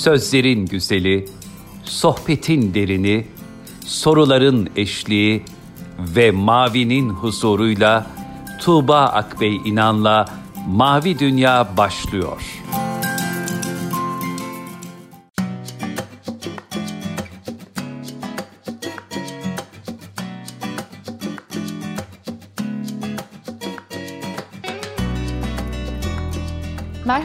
Sözlerin 0.00 0.66
güzeli, 0.66 1.28
sohbetin 1.84 2.74
derini, 2.74 3.26
soruların 3.86 4.70
eşliği 4.76 5.44
ve 5.98 6.30
mavinin 6.30 7.08
huzuruyla 7.10 8.06
Tuğba 8.60 9.00
Akbey 9.00 9.56
İnan'la 9.56 10.24
Mavi 10.68 11.18
Dünya 11.18 11.76
başlıyor. 11.76 12.42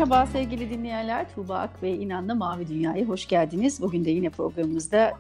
Merhaba 0.09 0.31
sevgili 0.31 0.69
dinleyenler. 0.69 1.25
Tuğba 1.35 1.57
Akbey 1.57 2.03
İnan'la 2.03 2.35
Mavi 2.35 2.67
Dünya'ya 2.67 3.05
hoş 3.05 3.27
geldiniz. 3.27 3.81
Bugün 3.81 4.05
de 4.05 4.11
yine 4.11 4.29
programımızda 4.29 5.13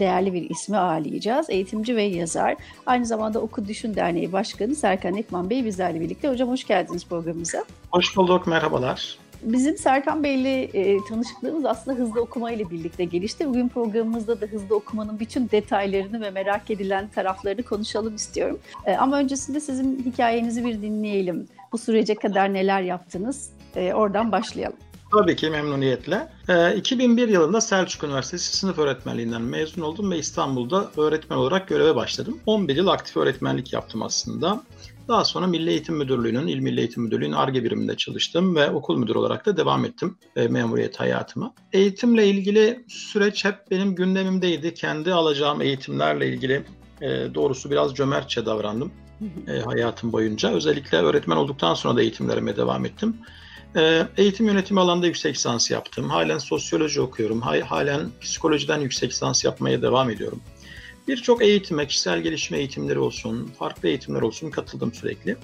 değerli 0.00 0.32
bir 0.32 0.50
ismi 0.50 0.76
ağırlayacağız. 0.76 1.50
Eğitimci 1.50 1.96
ve 1.96 2.02
yazar. 2.02 2.56
Aynı 2.86 3.06
zamanda 3.06 3.40
Oku 3.40 3.68
Düşün 3.68 3.94
Derneği 3.94 4.32
Başkanı 4.32 4.74
Serkan 4.74 5.16
Ekman 5.16 5.50
Bey 5.50 5.64
bizlerle 5.64 6.00
birlikte. 6.00 6.28
Hocam 6.28 6.48
hoş 6.48 6.64
geldiniz 6.64 7.06
programımıza. 7.06 7.64
Hoş 7.90 8.16
bulduk, 8.16 8.46
merhabalar. 8.46 9.18
Bizim 9.42 9.76
Serkan 9.76 10.24
Bey'le 10.24 10.70
e, 10.74 10.98
tanışıklığımız 11.08 11.64
aslında 11.64 11.98
hızlı 11.98 12.20
okuma 12.20 12.50
ile 12.50 12.70
birlikte 12.70 13.04
gelişti. 13.04 13.48
Bugün 13.48 13.68
programımızda 13.68 14.40
da 14.40 14.46
hızlı 14.46 14.76
okumanın 14.76 15.20
bütün 15.20 15.50
detaylarını 15.50 16.20
ve 16.20 16.30
merak 16.30 16.70
edilen 16.70 17.08
taraflarını 17.08 17.62
konuşalım 17.62 18.14
istiyorum. 18.14 18.58
E, 18.86 18.96
ama 18.96 19.18
öncesinde 19.18 19.60
sizin 19.60 20.02
hikayenizi 20.04 20.64
bir 20.64 20.82
dinleyelim. 20.82 21.48
Bu 21.72 21.78
sürece 21.78 22.14
kadar 22.14 22.54
neler 22.54 22.82
yaptınız? 22.82 23.55
E, 23.76 23.94
oradan 23.94 24.32
başlayalım. 24.32 24.76
Tabii 25.12 25.36
ki 25.36 25.50
memnuniyetle. 25.50 26.28
E, 26.48 26.76
2001 26.76 27.28
yılında 27.28 27.60
Selçuk 27.60 28.04
Üniversitesi 28.04 28.56
sınıf 28.56 28.78
öğretmenliğinden 28.78 29.42
mezun 29.42 29.82
oldum 29.82 30.10
ve 30.10 30.18
İstanbul'da 30.18 30.90
öğretmen 30.96 31.36
olarak 31.36 31.68
göreve 31.68 31.96
başladım. 31.96 32.40
11 32.46 32.76
yıl 32.76 32.86
aktif 32.86 33.16
öğretmenlik 33.16 33.72
yaptım 33.72 34.02
aslında. 34.02 34.62
Daha 35.08 35.24
sonra 35.24 35.46
Milli 35.46 35.70
Eğitim 35.70 35.96
Müdürlüğü'nün, 35.96 36.46
İl 36.46 36.58
Milli 36.58 36.80
Eğitim 36.80 37.02
Müdürlüğü'nün 37.02 37.32
ARGE 37.32 37.64
biriminde 37.64 37.96
çalıştım 37.96 38.56
ve 38.56 38.70
okul 38.70 38.98
müdürü 38.98 39.18
olarak 39.18 39.46
da 39.46 39.56
devam 39.56 39.84
ettim 39.84 40.18
e, 40.36 40.48
memuriyet 40.48 41.00
hayatıma. 41.00 41.54
Eğitimle 41.72 42.26
ilgili 42.26 42.84
süreç 42.88 43.44
hep 43.44 43.70
benim 43.70 43.94
gündemimdeydi. 43.94 44.74
Kendi 44.74 45.14
alacağım 45.14 45.62
eğitimlerle 45.62 46.28
ilgili 46.28 46.64
e, 47.00 47.34
doğrusu 47.34 47.70
biraz 47.70 47.94
cömertçe 47.94 48.46
davrandım 48.46 48.92
e, 49.48 49.60
hayatım 49.60 50.12
boyunca. 50.12 50.50
Özellikle 50.50 50.98
öğretmen 50.98 51.36
olduktan 51.36 51.74
sonra 51.74 51.96
da 51.96 52.02
eğitimlerime 52.02 52.56
devam 52.56 52.84
ettim. 52.84 53.16
E, 53.76 54.06
eğitim 54.16 54.46
yönetimi 54.46 54.80
alanında 54.80 55.06
yüksek 55.06 55.34
lisans 55.34 55.70
yaptım. 55.70 56.10
Halen 56.10 56.38
sosyoloji 56.38 57.00
okuyorum. 57.00 57.40
Halen 57.40 58.10
psikolojiden 58.20 58.80
yüksek 58.80 59.10
lisans 59.10 59.44
yapmaya 59.44 59.82
devam 59.82 60.10
ediyorum. 60.10 60.40
Birçok 61.08 61.42
eğitime, 61.42 61.86
kişisel 61.86 62.20
gelişme 62.20 62.58
eğitimleri 62.58 62.98
olsun, 62.98 63.50
farklı 63.58 63.88
eğitimler 63.88 64.22
olsun 64.22 64.50
katıldım 64.50 64.94
sürekli. 64.94 65.36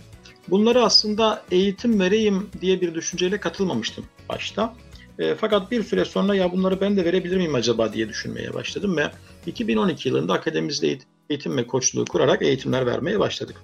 Bunları 0.48 0.84
aslında 0.84 1.42
eğitim 1.50 2.00
vereyim 2.00 2.50
diye 2.60 2.80
bir 2.80 2.94
düşünceyle 2.94 3.40
katılmamıştım 3.40 4.04
başta. 4.28 4.74
E, 5.18 5.34
fakat 5.34 5.70
bir 5.70 5.82
süre 5.82 6.04
sonra 6.04 6.34
ya 6.34 6.52
bunları 6.52 6.80
ben 6.80 6.96
de 6.96 7.04
verebilir 7.04 7.36
miyim 7.36 7.54
acaba 7.54 7.92
diye 7.92 8.08
düşünmeye 8.08 8.54
başladım 8.54 8.96
ve 8.96 9.10
2012 9.46 10.08
yılında 10.08 10.32
akademimizde 10.32 10.98
eğitim 11.30 11.56
ve 11.56 11.66
koçluğu 11.66 12.04
kurarak 12.04 12.42
eğitimler 12.42 12.86
vermeye 12.86 13.20
başladık. 13.20 13.56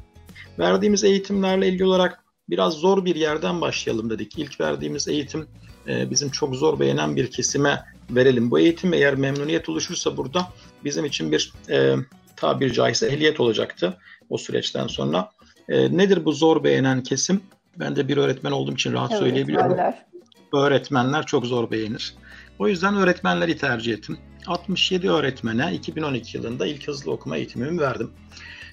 Verdiğimiz 0.59 1.05
eğitimlerle 1.05 1.69
ilgili 1.69 1.85
olarak 1.85 2.25
biraz 2.51 2.75
zor 2.75 3.05
bir 3.05 3.17
yerden 3.17 3.61
başlayalım 3.61 4.11
dedik. 4.11 4.39
İlk 4.39 4.61
verdiğimiz 4.61 5.09
eğitim 5.09 5.47
e, 5.89 6.11
bizim 6.11 6.31
çok 6.31 6.57
zor 6.57 6.81
beğenen 6.81 7.17
bir 7.17 7.31
kesime 7.31 7.85
verelim. 8.11 8.51
Bu 8.51 8.59
eğitim 8.59 8.93
eğer 8.95 9.15
memnuniyet 9.15 9.69
oluşursa 9.69 10.17
burada 10.17 10.49
bizim 10.85 11.05
için 11.05 11.33
bir 11.33 11.53
e, 11.71 11.95
tabiri 12.37 12.73
caizse 12.73 13.07
ehliyet 13.07 13.41
olacaktı 13.41 13.97
o 14.31 14.39
süreçten 14.39 14.87
sonra. 14.87 15.31
E, 15.69 15.97
nedir 15.97 16.25
bu 16.25 16.33
zor 16.33 16.65
beğenen 16.65 17.03
kesim? 17.03 17.41
Ben 17.77 17.97
de 17.97 18.09
bir 18.09 18.17
öğretmen 18.17 18.53
olduğum 18.53 18.73
için 18.73 18.93
rahat 18.93 19.11
evet, 19.11 19.21
söyleyebiliyorum. 19.21 19.71
Öğretmenler. 19.71 20.07
öğretmenler 20.53 21.27
çok 21.27 21.47
zor 21.47 21.71
beğenir. 21.71 22.15
O 22.59 22.69
yüzden 22.69 22.97
öğretmenleri 22.97 23.57
tercih 23.57 23.93
ettim. 23.93 24.19
67 24.47 25.11
öğretmene 25.11 25.75
2012 25.75 26.37
yılında 26.37 26.67
ilk 26.67 26.89
hızlı 26.89 27.13
okuma 27.13 27.37
eğitimimi 27.37 27.81
verdim. 27.81 28.11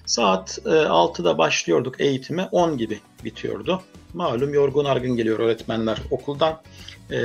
Saat 0.06 0.58
6'da 0.64 1.30
e, 1.30 1.38
başlıyorduk 1.38 2.00
eğitime 2.00 2.48
10 2.52 2.78
gibi 2.78 3.00
bitiyordu. 3.24 3.82
Malum 4.14 4.54
yorgun 4.54 4.84
argın 4.84 5.16
geliyor 5.16 5.38
öğretmenler 5.38 5.98
okuldan. 6.10 6.62
E, 7.10 7.18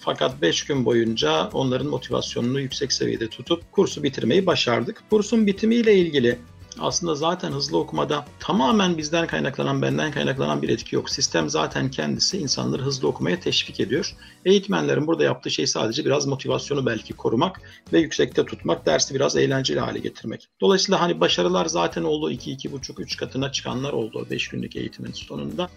fakat 0.00 0.42
5 0.42 0.64
gün 0.64 0.84
boyunca 0.84 1.48
onların 1.52 1.86
motivasyonunu 1.86 2.60
yüksek 2.60 2.92
seviyede 2.92 3.28
tutup 3.28 3.72
kursu 3.72 4.02
bitirmeyi 4.02 4.46
başardık. 4.46 5.02
Kursun 5.10 5.46
bitimiyle 5.46 5.94
ilgili 5.94 6.38
aslında 6.80 7.14
zaten 7.14 7.52
hızlı 7.52 7.78
okumada 7.78 8.24
tamamen 8.40 8.98
bizden 8.98 9.26
kaynaklanan, 9.26 9.82
benden 9.82 10.10
kaynaklanan 10.10 10.62
bir 10.62 10.68
etki 10.68 10.94
yok. 10.94 11.10
Sistem 11.10 11.50
zaten 11.50 11.90
kendisi 11.90 12.38
insanları 12.38 12.82
hızlı 12.82 13.08
okumaya 13.08 13.40
teşvik 13.40 13.80
ediyor. 13.80 14.16
Eğitmenlerin 14.44 15.06
burada 15.06 15.24
yaptığı 15.24 15.50
şey 15.50 15.66
sadece 15.66 16.04
biraz 16.04 16.26
motivasyonu 16.26 16.86
belki 16.86 17.12
korumak 17.12 17.60
ve 17.92 18.00
yüksekte 18.00 18.44
tutmak, 18.44 18.86
dersi 18.86 19.14
biraz 19.14 19.36
eğlenceli 19.36 19.80
hale 19.80 19.98
getirmek. 19.98 20.48
Dolayısıyla 20.60 21.00
hani 21.00 21.20
başarılar 21.20 21.66
zaten 21.66 22.02
oldu. 22.02 22.30
2, 22.30 22.52
2,5, 22.52 23.02
3 23.02 23.16
katına 23.16 23.52
çıkanlar 23.52 23.92
oldu 23.92 24.26
5 24.30 24.48
günlük 24.48 24.76
eğitimin 24.76 25.12
sonunda. 25.12 25.68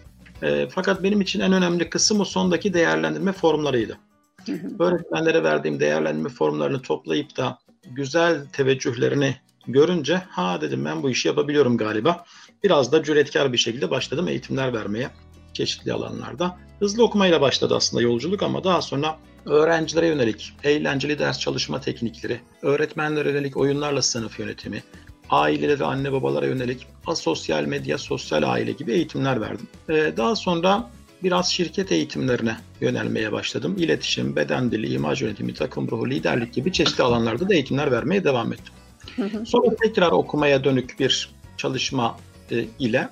E, 0.42 0.68
fakat 0.70 1.02
benim 1.02 1.20
için 1.20 1.40
en 1.40 1.52
önemli 1.52 1.90
kısım 1.90 2.20
o 2.20 2.24
sondaki 2.24 2.74
değerlendirme 2.74 3.32
formlarıydı. 3.32 3.98
Öğretmenlere 4.78 5.42
verdiğim 5.42 5.80
değerlendirme 5.80 6.28
formlarını 6.28 6.82
toplayıp 6.82 7.36
da 7.36 7.58
güzel 7.90 8.46
teveccühlerini 8.52 9.36
görünce 9.66 10.22
ha 10.28 10.60
dedim 10.60 10.84
ben 10.84 11.02
bu 11.02 11.10
işi 11.10 11.28
yapabiliyorum 11.28 11.76
galiba. 11.76 12.24
Biraz 12.64 12.92
da 12.92 13.02
cüretkar 13.02 13.52
bir 13.52 13.58
şekilde 13.58 13.90
başladım 13.90 14.28
eğitimler 14.28 14.72
vermeye 14.72 15.10
çeşitli 15.52 15.92
alanlarda. 15.92 16.58
Hızlı 16.78 17.04
okumayla 17.04 17.40
başladı 17.40 17.74
aslında 17.76 18.02
yolculuk 18.02 18.42
ama 18.42 18.64
daha 18.64 18.82
sonra 18.82 19.18
öğrencilere 19.46 20.06
yönelik 20.06 20.52
eğlenceli 20.64 21.18
ders 21.18 21.38
çalışma 21.38 21.80
teknikleri, 21.80 22.40
öğretmenlere 22.62 23.30
yönelik 23.30 23.56
oyunlarla 23.56 24.02
sınıf 24.02 24.38
yönetimi, 24.38 24.82
ailelere 25.30 25.78
ve 25.78 25.84
anne 25.84 26.12
babalara 26.12 26.46
yönelik 26.46 26.86
asosyal 27.06 27.64
medya, 27.64 27.98
sosyal 27.98 28.42
aile 28.42 28.72
gibi 28.72 28.92
eğitimler 28.92 29.40
verdim. 29.40 29.66
Ee, 29.88 30.12
daha 30.16 30.36
sonra 30.36 30.90
biraz 31.22 31.52
şirket 31.52 31.92
eğitimlerine 31.92 32.56
yönelmeye 32.80 33.32
başladım. 33.32 33.74
İletişim, 33.78 34.36
beden 34.36 34.70
dili, 34.70 34.94
imaj 34.94 35.22
yönetimi, 35.22 35.54
takım 35.54 35.90
ruhu, 35.90 36.10
liderlik 36.10 36.54
gibi 36.54 36.72
çeşitli 36.72 37.02
alanlarda 37.02 37.48
da 37.48 37.54
eğitimler 37.54 37.92
vermeye 37.92 38.24
devam 38.24 38.52
ettim. 38.52 38.74
Sonra 39.44 39.76
tekrar 39.82 40.12
okumaya 40.12 40.64
dönük 40.64 41.00
bir 41.00 41.30
çalışma 41.56 42.16
e, 42.50 42.64
ile 42.78 43.08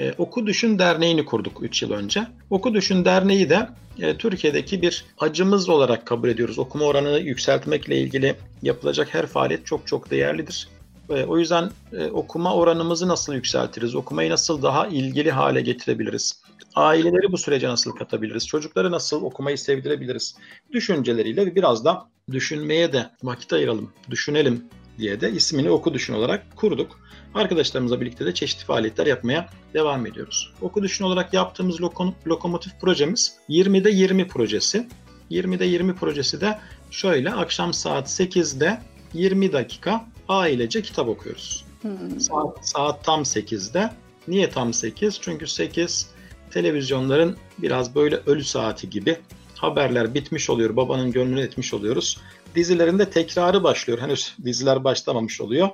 e, 0.00 0.12
Oku 0.18 0.46
Düşün 0.46 0.78
Derneği'ni 0.78 1.24
kurduk 1.24 1.62
3 1.62 1.82
yıl 1.82 1.90
önce. 1.90 2.26
Oku 2.50 2.74
Düşün 2.74 3.04
Derneği 3.04 3.50
de 3.50 3.68
e, 4.00 4.16
Türkiye'deki 4.16 4.82
bir 4.82 5.04
acımız 5.18 5.68
olarak 5.68 6.06
kabul 6.06 6.28
ediyoruz. 6.28 6.58
Okuma 6.58 6.84
oranını 6.84 7.18
yükseltmekle 7.18 7.98
ilgili 7.98 8.36
yapılacak 8.62 9.14
her 9.14 9.26
faaliyet 9.26 9.66
çok 9.66 9.86
çok 9.86 10.10
değerlidir. 10.10 10.68
E, 11.10 11.24
o 11.24 11.38
yüzden 11.38 11.70
e, 11.92 12.06
okuma 12.06 12.54
oranımızı 12.54 13.08
nasıl 13.08 13.34
yükseltiriz? 13.34 13.94
Okumayı 13.94 14.30
nasıl 14.30 14.62
daha 14.62 14.86
ilgili 14.86 15.30
hale 15.30 15.60
getirebiliriz? 15.60 16.42
Aileleri 16.74 17.32
bu 17.32 17.38
sürece 17.38 17.68
nasıl 17.68 17.92
katabiliriz? 17.92 18.46
Çocukları 18.46 18.90
nasıl 18.90 19.22
okumayı 19.22 19.58
sevdirebiliriz? 19.58 20.36
Düşünceleriyle 20.72 21.54
biraz 21.54 21.84
da 21.84 22.06
düşünmeye 22.32 22.92
de 22.92 23.10
vakit 23.22 23.52
ayıralım, 23.52 23.92
düşünelim 24.10 24.64
diye 24.98 25.20
de 25.20 25.32
ismini 25.32 25.70
Oku 25.70 25.94
Düşün 25.94 26.14
olarak 26.14 26.56
kurduk. 26.56 27.00
Arkadaşlarımızla 27.34 28.00
birlikte 28.00 28.26
de 28.26 28.34
çeşitli 28.34 28.64
faaliyetler 28.64 29.06
yapmaya 29.06 29.48
devam 29.74 30.06
ediyoruz. 30.06 30.52
Oku 30.60 30.82
Düşün 30.82 31.04
olarak 31.04 31.34
yaptığımız 31.34 31.80
lokom 31.80 32.14
lokomotif 32.26 32.80
projemiz 32.80 33.36
20'de 33.48 33.90
20 33.90 34.28
projesi. 34.28 34.88
20'de 35.30 35.64
20 35.64 35.94
projesi 35.94 36.40
de 36.40 36.58
şöyle 36.90 37.30
akşam 37.30 37.72
saat 37.72 38.08
8'de 38.08 38.82
20 39.14 39.52
dakika 39.52 40.06
ailece 40.28 40.82
kitap 40.82 41.08
okuyoruz. 41.08 41.64
Hmm. 41.82 42.20
Saat, 42.20 42.68
saat 42.68 43.04
tam 43.04 43.22
8'de. 43.22 43.90
Niye 44.28 44.50
tam 44.50 44.74
8? 44.74 45.18
Çünkü 45.20 45.46
8 45.46 46.10
televizyonların 46.50 47.36
biraz 47.58 47.94
böyle 47.94 48.16
ölü 48.26 48.44
saati 48.44 48.90
gibi 48.90 49.18
haberler 49.54 50.14
bitmiş 50.14 50.50
oluyor, 50.50 50.76
babanın 50.76 51.12
gönlünü 51.12 51.40
etmiş 51.40 51.74
oluyoruz 51.74 52.20
dizilerinde 52.54 53.10
tekrarı 53.10 53.64
başlıyor. 53.64 53.98
Henüz 53.98 54.36
diziler 54.44 54.84
başlamamış 54.84 55.40
oluyor. 55.40 55.68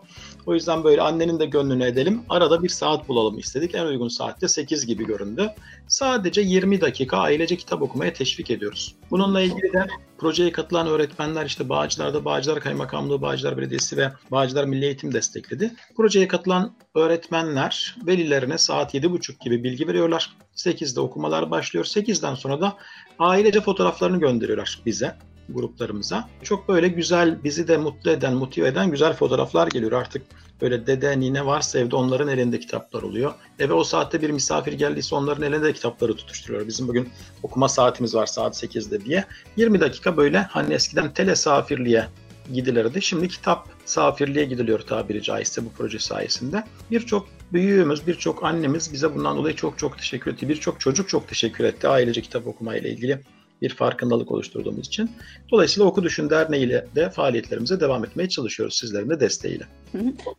O 0.46 0.54
yüzden 0.54 0.84
böyle 0.84 1.02
annenin 1.02 1.38
de 1.38 1.46
gönlünü 1.46 1.84
edelim. 1.84 2.22
Arada 2.28 2.62
bir 2.62 2.68
saat 2.68 3.08
bulalım 3.08 3.38
istedik. 3.38 3.74
En 3.74 3.86
uygun 3.86 4.08
saatte 4.08 4.48
8 4.48 4.86
gibi 4.86 5.06
göründü. 5.06 5.50
Sadece 5.88 6.40
20 6.40 6.80
dakika 6.80 7.18
ailece 7.18 7.56
kitap 7.56 7.82
okumaya 7.82 8.12
teşvik 8.12 8.50
ediyoruz. 8.50 8.94
Bununla 9.10 9.40
ilgili 9.40 9.72
de 9.72 9.86
projeye 10.18 10.52
katılan 10.52 10.86
öğretmenler 10.86 11.46
işte 11.46 11.68
Bağcılar'da 11.68 12.24
Bağcılar 12.24 12.60
Kaymakamlığı, 12.60 13.22
Bağcılar 13.22 13.56
Belediyesi 13.56 13.96
ve 13.96 14.12
Bağcılar 14.30 14.64
Milli 14.64 14.84
Eğitim 14.84 15.12
destekledi. 15.14 15.74
Projeye 15.96 16.28
katılan 16.28 16.74
öğretmenler 16.94 17.96
velilerine 18.06 18.58
saat 18.58 18.94
7.30 18.94 19.44
gibi 19.44 19.64
bilgi 19.64 19.88
veriyorlar. 19.88 20.36
8'de 20.56 21.00
okumalar 21.00 21.50
başlıyor. 21.50 21.84
8'den 21.84 22.34
sonra 22.34 22.60
da 22.60 22.76
ailece 23.18 23.60
fotoğraflarını 23.60 24.20
gönderiyorlar 24.20 24.80
bize 24.86 25.16
gruplarımıza. 25.54 26.28
Çok 26.42 26.68
böyle 26.68 26.88
güzel, 26.88 27.44
bizi 27.44 27.68
de 27.68 27.76
mutlu 27.76 28.10
eden, 28.10 28.34
motive 28.34 28.68
eden 28.68 28.90
güzel 28.90 29.12
fotoğraflar 29.12 29.66
geliyor. 29.66 29.92
Artık 29.92 30.22
böyle 30.60 30.86
dede, 30.86 31.20
nine 31.20 31.46
varsa 31.46 31.78
evde 31.78 31.96
onların 31.96 32.28
elinde 32.28 32.60
kitaplar 32.60 33.02
oluyor. 33.02 33.34
Eve 33.58 33.72
o 33.72 33.84
saatte 33.84 34.22
bir 34.22 34.30
misafir 34.30 34.72
geldiyse 34.72 35.14
onların 35.14 35.42
elinde 35.42 35.64
de 35.64 35.72
kitapları 35.72 36.16
tutuşturuyor. 36.16 36.66
Bizim 36.66 36.88
bugün 36.88 37.08
okuma 37.42 37.68
saatimiz 37.68 38.14
var 38.14 38.26
saat 38.26 38.62
8'de 38.62 39.04
diye. 39.04 39.24
20 39.56 39.80
dakika 39.80 40.16
böyle 40.16 40.38
hani 40.38 40.74
eskiden 40.74 41.14
telesafirliğe 41.14 42.06
gidilirdi. 42.52 43.02
Şimdi 43.02 43.28
kitap 43.28 43.68
safirliğe 43.84 44.44
gidiliyor 44.44 44.80
tabiri 44.80 45.22
caizse 45.22 45.64
bu 45.64 45.68
proje 45.78 45.98
sayesinde. 45.98 46.64
Birçok 46.90 47.28
büyüğümüz, 47.52 48.06
birçok 48.06 48.44
annemiz 48.44 48.92
bize 48.92 49.14
bundan 49.14 49.36
dolayı 49.36 49.56
çok 49.56 49.78
çok 49.78 49.98
teşekkür 49.98 50.32
etti. 50.32 50.48
Birçok 50.48 50.80
çocuk 50.80 51.08
çok 51.08 51.28
teşekkür 51.28 51.64
etti 51.64 51.88
ailece 51.88 52.22
kitap 52.22 52.46
okumayla 52.46 52.90
ilgili 52.90 53.20
bir 53.62 53.74
farkındalık 53.74 54.32
oluşturduğumuz 54.32 54.86
için. 54.86 55.10
Dolayısıyla 55.50 55.88
Oku 55.88 56.02
Düşün 56.02 56.30
Derneği 56.30 56.66
ile 56.66 56.86
de 56.94 57.10
faaliyetlerimize 57.10 57.80
devam 57.80 58.04
etmeye 58.04 58.28
çalışıyoruz 58.28 58.74
sizlerin 58.74 59.10
de 59.10 59.20
desteğiyle. 59.20 59.64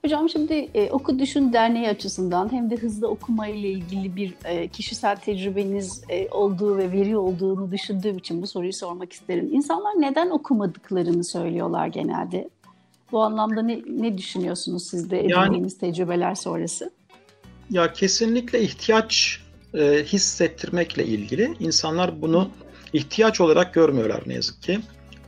Hocam 0.04 0.30
şimdi 0.30 0.54
e, 0.54 0.90
Oku 0.90 1.20
Düşün 1.20 1.54
Derneği 1.54 1.90
açısından 1.90 2.52
hem 2.52 2.70
de 2.70 2.76
hızlı 2.76 3.08
okuma 3.08 3.48
ile 3.48 3.70
ilgili 3.70 4.16
bir 4.16 4.34
e, 4.46 4.68
kişisel 4.68 5.16
tecrübeniz 5.16 6.04
e, 6.10 6.30
olduğu 6.30 6.78
ve 6.78 6.92
veri 6.92 7.18
olduğunu 7.18 7.72
düşündüğüm 7.72 8.18
için 8.18 8.42
bu 8.42 8.48
soruyu 8.48 8.74
sormak 8.74 9.14
isterim. 9.14 9.50
İnsanlar 9.52 9.92
neden 9.92 10.30
okumadıklarını 10.30 11.24
söylüyorlar 11.24 11.88
genelde? 11.88 12.50
Bu 13.12 13.24
anlamda 13.24 13.62
ne, 13.62 13.82
ne 13.88 14.18
düşünüyorsunuz 14.18 14.84
siz 14.84 15.12
de 15.12 15.20
edindiğiniz 15.20 15.78
yani, 15.82 15.94
tecrübeler 15.94 16.36
sonrası? 16.36 16.92
Ya 17.70 17.94
kesinlikle 17.94 18.62
ihtiyaç 18.62 19.40
e, 19.74 20.04
hissettirmekle 20.04 21.06
ilgili. 21.06 21.54
İnsanlar 21.60 22.22
bunu 22.22 22.50
ihtiyaç 22.94 23.42
olarak 23.42 23.74
görmüyorlar 23.74 24.22
ne 24.26 24.34
yazık 24.34 24.62
ki. 24.64 24.80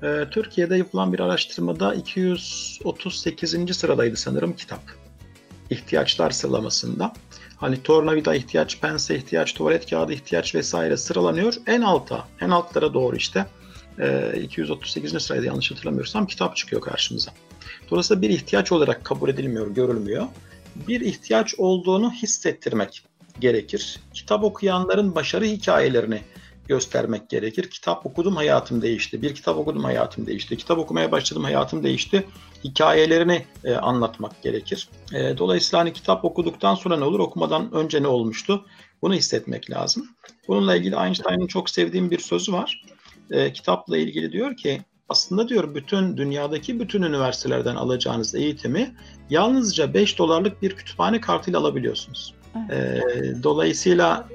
Ee, 0.04 0.26
Türkiye'de 0.32 0.78
yapılan 0.78 1.14
bir 1.14 1.20
araştırmada 1.20 1.94
238. 1.94 3.78
sıradaydı 3.78 4.16
sanırım 4.16 4.54
kitap. 4.56 4.82
İhtiyaçlar 5.70 6.32
sıralamasında. 6.32 7.14
Hani 7.58 7.84
tornavida 7.84 8.36
ihtiyaç, 8.36 8.80
pense 8.80 9.16
ihtiyaç, 9.16 9.54
tuvalet 9.54 9.90
kağıdı 9.90 10.14
ihtiyaç 10.14 10.56
vesaire 10.56 10.98
sıralanıyor. 10.98 11.54
En 11.68 11.82
alta, 11.82 12.28
en 12.42 12.50
altlara 12.50 12.94
doğru 12.94 13.16
işte 13.16 13.46
238. 14.42 15.16
Ee, 15.16 15.20
sırada 15.20 15.46
yanlış 15.46 15.72
hatırlamıyorsam 15.72 16.28
kitap 16.28 16.56
çıkıyor 16.56 16.82
karşımıza. 16.82 17.32
Dolayısıyla 17.92 18.22
bir 18.22 18.30
ihtiyaç 18.30 18.72
olarak 18.72 19.06
kabul 19.06 19.30
edilmiyor, 19.30 19.68
görülmüyor. 19.68 20.26
Bir 20.88 21.02
ihtiyaç 21.02 21.56
olduğunu 21.58 22.12
hissettirmek 22.12 23.04
gerekir. 23.40 24.00
Kitap 24.14 24.44
okuyanların 24.44 25.16
başarı 25.16 25.46
hikayelerini 25.46 26.22
göstermek 26.68 27.30
gerekir. 27.30 27.70
Kitap 27.70 28.06
okudum 28.06 28.36
hayatım 28.36 28.82
değişti. 28.82 29.22
Bir 29.22 29.36
kitap 29.36 29.58
okudum 29.58 29.84
hayatım 29.84 30.28
değişti. 30.28 30.58
Kitap 30.58 30.78
okumaya 30.78 31.12
başladım 31.12 31.44
hayatım 31.44 31.84
değişti. 31.84 32.28
Hikayelerini 32.64 33.46
e, 33.64 33.74
anlatmak 33.76 34.42
gerekir. 34.44 34.90
E, 35.14 35.38
dolayısıyla 35.38 35.80
hani 35.80 35.94
kitap 35.94 36.26
okuduktan 36.26 36.76
sonra 36.76 36.98
ne 36.98 37.04
olur? 37.04 37.20
Okumadan 37.20 37.74
önce 37.74 38.04
ne 38.04 38.08
olmuştu? 38.08 38.66
Bunu 39.02 39.14
hissetmek 39.14 39.72
lazım. 39.72 40.08
Bununla 40.48 40.76
ilgili 40.76 40.96
Einstein'ın 40.96 41.48
çok 41.48 41.70
sevdiğim 41.70 42.12
bir 42.12 42.20
sözü 42.20 42.54
var. 42.54 42.84
E, 43.32 43.54
kitapla 43.54 43.98
ilgili 43.98 44.32
diyor 44.32 44.58
ki 44.58 44.82
aslında 45.10 45.50
diyor 45.50 45.76
bütün 45.76 46.18
dünyadaki 46.18 46.80
bütün 46.80 47.02
üniversitelerden 47.02 47.76
alacağınız 47.76 48.36
eğitimi 48.36 48.96
yalnızca 49.30 49.94
5 49.94 50.18
dolarlık 50.18 50.62
bir 50.62 50.76
kütüphane 50.76 51.22
kartıyla 51.22 51.60
alabiliyorsunuz. 51.60 52.34
Evet. 52.70 53.04
E, 53.16 53.44
dolayısıyla 53.44 54.28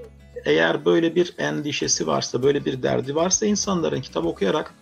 eğer 0.45 0.85
böyle 0.85 1.15
bir 1.15 1.35
endişesi 1.39 2.07
varsa, 2.07 2.43
böyle 2.43 2.65
bir 2.65 2.83
derdi 2.83 3.15
varsa 3.15 3.47
insanların 3.47 4.01
kitap 4.01 4.25
okuyarak 4.25 4.75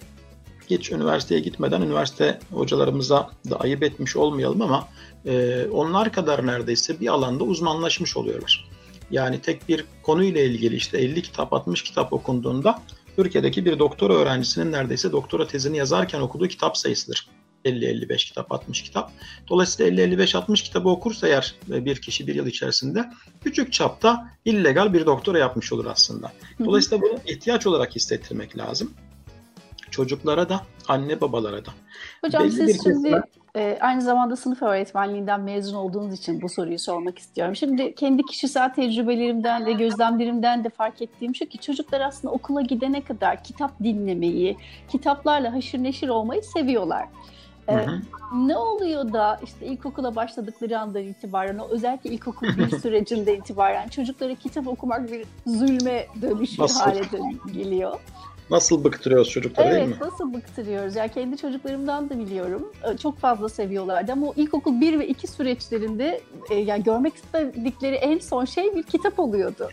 geç 0.68 0.92
üniversiteye 0.92 1.40
gitmeden 1.40 1.82
üniversite 1.82 2.38
hocalarımıza 2.52 3.30
da 3.50 3.60
ayıp 3.60 3.82
etmiş 3.82 4.16
olmayalım 4.16 4.62
ama 4.62 4.88
e, 5.26 5.64
onlar 5.72 6.12
kadar 6.12 6.46
neredeyse 6.46 7.00
bir 7.00 7.08
alanda 7.08 7.44
uzmanlaşmış 7.44 8.16
oluyorlar. 8.16 8.68
Yani 9.10 9.40
tek 9.40 9.68
bir 9.68 9.84
konuyla 10.02 10.40
ilgili 10.40 10.76
işte 10.76 10.98
50 10.98 11.22
kitap 11.22 11.52
60 11.52 11.82
kitap 11.82 12.12
okunduğunda 12.12 12.82
Türkiye'deki 13.16 13.64
bir 13.64 13.78
doktora 13.78 14.14
öğrencisinin 14.14 14.72
neredeyse 14.72 15.12
doktora 15.12 15.46
tezini 15.46 15.76
yazarken 15.76 16.20
okuduğu 16.20 16.48
kitap 16.48 16.76
sayısıdır. 16.76 17.28
50-55 17.66 18.16
kitap, 18.16 18.52
60 18.52 18.82
kitap. 18.82 19.10
Dolayısıyla 19.48 20.04
50-55-60 20.04 20.62
kitabı 20.62 20.88
okursa 20.88 21.28
eğer 21.28 21.54
e, 21.70 21.84
bir 21.84 22.00
kişi 22.00 22.26
bir 22.26 22.34
yıl 22.34 22.46
içerisinde 22.46 23.04
küçük 23.44 23.72
çapta 23.72 24.30
illegal 24.44 24.92
bir 24.92 25.06
doktora 25.06 25.38
yapmış 25.38 25.72
olur 25.72 25.86
aslında. 25.86 26.32
Dolayısıyla 26.64 27.02
bunu 27.02 27.18
ihtiyaç 27.26 27.66
olarak 27.66 27.96
hissettirmek 27.96 28.58
lazım. 28.58 28.94
Çocuklara 29.90 30.48
da, 30.48 30.60
anne 30.88 31.20
babalara 31.20 31.64
da. 31.64 31.70
Hocam 32.24 32.42
Belli 32.42 32.52
siz 32.52 32.82
şimdi 32.82 33.02
kesme... 33.02 33.22
e, 33.56 33.78
aynı 33.80 34.02
zamanda 34.02 34.36
sınıf 34.36 34.62
öğretmenliğinden 34.62 35.40
mezun 35.40 35.76
olduğunuz 35.76 36.14
için 36.14 36.42
bu 36.42 36.48
soruyu 36.48 36.78
sormak 36.78 37.18
istiyorum. 37.18 37.56
Şimdi 37.56 37.94
kendi 37.94 38.22
kişisel 38.22 38.74
tecrübelerimden 38.74 39.66
de 39.66 39.72
gözlemlerimden 39.72 40.64
de 40.64 40.68
fark 40.68 41.02
ettiğim 41.02 41.34
şu 41.34 41.46
ki 41.46 41.58
çocuklar 41.58 42.00
aslında 42.00 42.34
okula 42.34 42.60
gidene 42.60 43.04
kadar 43.04 43.44
kitap 43.44 43.82
dinlemeyi, 43.82 44.56
kitaplarla 44.88 45.52
haşır 45.52 45.82
neşir 45.82 46.08
olmayı 46.08 46.42
seviyorlar. 46.42 47.08
Ee, 47.68 47.86
ne 48.34 48.56
oluyor 48.56 49.12
da 49.12 49.40
işte 49.44 49.66
ilkokula 49.66 50.16
başladıkları 50.16 50.78
andan 50.78 51.02
itibaren, 51.02 51.58
o 51.58 51.68
özellikle 51.68 52.10
ilkokul 52.10 52.48
bir 52.48 52.78
sürecinde 52.82 53.36
itibaren 53.36 53.88
çocuklara 53.88 54.34
kitap 54.34 54.66
okumak 54.66 55.12
bir 55.12 55.26
zulme 55.46 56.06
dönüşür 56.22 56.62
Nasıl? 56.62 56.80
hale 56.80 57.02
geliyor. 57.54 58.00
Nasıl 58.50 58.84
bıktırıyoruz 58.84 59.30
çocukları 59.30 59.66
evet, 59.66 59.76
değil 59.76 59.88
mi? 59.88 59.94
Evet 60.02 60.12
nasıl 60.12 60.34
bıktırıyoruz. 60.34 60.96
Yani 60.96 61.10
kendi 61.10 61.36
çocuklarımdan 61.36 62.10
da 62.10 62.18
biliyorum. 62.18 62.72
Çok 63.02 63.18
fazla 63.18 63.48
seviyorlardı 63.48 64.12
ama 64.12 64.26
o 64.26 64.34
ilkokul 64.36 64.80
1 64.80 64.98
ve 64.98 65.08
2 65.08 65.26
süreçlerinde 65.26 66.20
yani 66.50 66.82
görmek 66.82 67.14
istedikleri 67.14 67.94
en 67.94 68.18
son 68.18 68.44
şey 68.44 68.74
bir 68.74 68.82
kitap 68.82 69.18
oluyordu. 69.18 69.68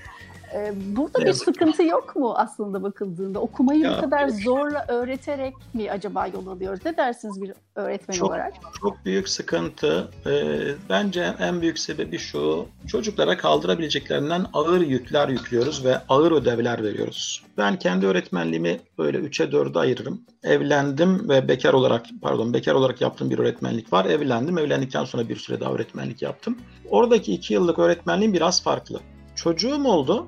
Ee, 0.53 0.73
burada 0.95 1.19
ne 1.19 1.25
bir 1.25 1.33
sıkıntı 1.33 1.83
yok 1.83 2.15
mu 2.15 2.33
aslında 2.37 2.83
bakıldığında? 2.83 3.39
Okumayı 3.39 3.79
ya, 3.79 3.97
bu 3.97 4.01
kadar 4.01 4.29
zorla 4.29 4.85
öğreterek 4.87 5.53
mi 5.73 5.91
acaba 5.91 6.27
yol 6.27 6.47
alıyoruz? 6.47 6.79
Ne 6.85 6.97
dersiniz 6.97 7.41
bir 7.41 7.53
öğretmen 7.75 8.15
çok, 8.15 8.29
olarak? 8.29 8.53
Çok 8.81 9.05
büyük 9.05 9.29
sıkıntı. 9.29 10.07
Ee, 10.25 10.59
bence 10.89 11.33
en 11.39 11.61
büyük 11.61 11.79
sebebi 11.79 12.17
şu. 12.17 12.65
Çocuklara 12.87 13.37
kaldırabileceklerinden 13.37 14.45
ağır 14.53 14.81
yükler 14.81 15.27
yüklüyoruz 15.27 15.85
ve 15.85 15.97
ağır 16.09 16.31
ödevler 16.31 16.83
veriyoruz. 16.83 17.43
Ben 17.57 17.79
kendi 17.79 18.05
öğretmenliğimi 18.05 18.79
böyle 18.97 19.17
3'e 19.17 19.45
4'e 19.45 19.79
ayırırım. 19.79 20.21
Evlendim 20.43 21.29
ve 21.29 21.47
bekar 21.47 21.73
olarak 21.73 22.05
pardon 22.21 22.53
bekar 22.53 22.73
olarak 22.73 23.01
yaptığım 23.01 23.29
bir 23.29 23.39
öğretmenlik 23.39 23.93
var. 23.93 24.05
Evlendim. 24.05 24.57
Evlendikten 24.57 25.05
sonra 25.05 25.29
bir 25.29 25.35
süre 25.35 25.59
daha 25.59 25.73
öğretmenlik 25.73 26.21
yaptım. 26.21 26.57
Oradaki 26.89 27.33
2 27.33 27.53
yıllık 27.53 27.79
öğretmenliğim 27.79 28.33
biraz 28.33 28.63
farklı. 28.63 28.99
Çocuğum 29.35 29.85
oldu 29.85 30.27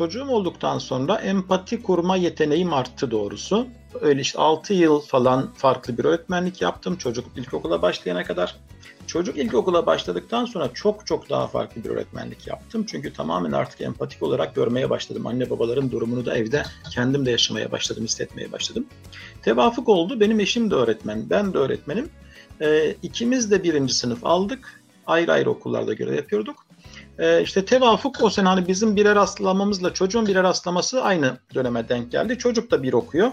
Çocuğum 0.00 0.28
olduktan 0.28 0.78
sonra 0.78 1.16
empati 1.16 1.82
kurma 1.82 2.16
yeteneğim 2.16 2.72
arttı 2.72 3.10
doğrusu. 3.10 3.66
Öyle 4.00 4.20
işte 4.20 4.38
6 4.38 4.74
yıl 4.74 5.00
falan 5.00 5.52
farklı 5.54 5.98
bir 5.98 6.04
öğretmenlik 6.04 6.62
yaptım 6.62 6.96
çocuk 6.96 7.24
ilkokula 7.36 7.82
başlayana 7.82 8.24
kadar. 8.24 8.56
Çocuk 9.06 9.38
ilkokula 9.38 9.86
başladıktan 9.86 10.44
sonra 10.44 10.70
çok 10.74 11.06
çok 11.06 11.30
daha 11.30 11.46
farklı 11.46 11.84
bir 11.84 11.88
öğretmenlik 11.88 12.46
yaptım. 12.46 12.86
Çünkü 12.86 13.12
tamamen 13.12 13.52
artık 13.52 13.80
empatik 13.80 14.22
olarak 14.22 14.54
görmeye 14.54 14.90
başladım. 14.90 15.26
Anne 15.26 15.50
babaların 15.50 15.90
durumunu 15.90 16.26
da 16.26 16.36
evde 16.36 16.62
kendim 16.90 17.26
de 17.26 17.30
yaşamaya 17.30 17.72
başladım, 17.72 18.04
hissetmeye 18.04 18.52
başladım. 18.52 18.86
Tevafuk 19.42 19.88
oldu. 19.88 20.20
Benim 20.20 20.40
eşim 20.40 20.70
de 20.70 20.74
öğretmen, 20.74 21.30
ben 21.30 21.54
de 21.54 21.58
öğretmenim. 21.58 22.10
Ee, 22.60 22.94
ikimiz 23.02 23.50
de 23.50 23.62
birinci 23.62 23.94
sınıf 23.94 24.26
aldık. 24.26 24.82
Ayrı 25.06 25.32
ayrı 25.32 25.50
okullarda 25.50 25.94
görev 25.94 26.14
yapıyorduk. 26.14 26.69
Ee, 27.20 27.42
işte 27.42 27.64
tevafuk 27.64 28.22
o 28.22 28.30
sene 28.30 28.48
hani 28.48 28.68
bizim 28.68 28.96
birer 28.96 29.14
rastlamamızla 29.14 29.94
çocuğun 29.94 30.26
birer 30.26 30.42
rastlaması 30.42 31.02
aynı 31.02 31.38
döneme 31.54 31.88
denk 31.88 32.12
geldi. 32.12 32.38
Çocuk 32.38 32.70
da 32.70 32.82
bir 32.82 32.92
okuyor. 32.92 33.30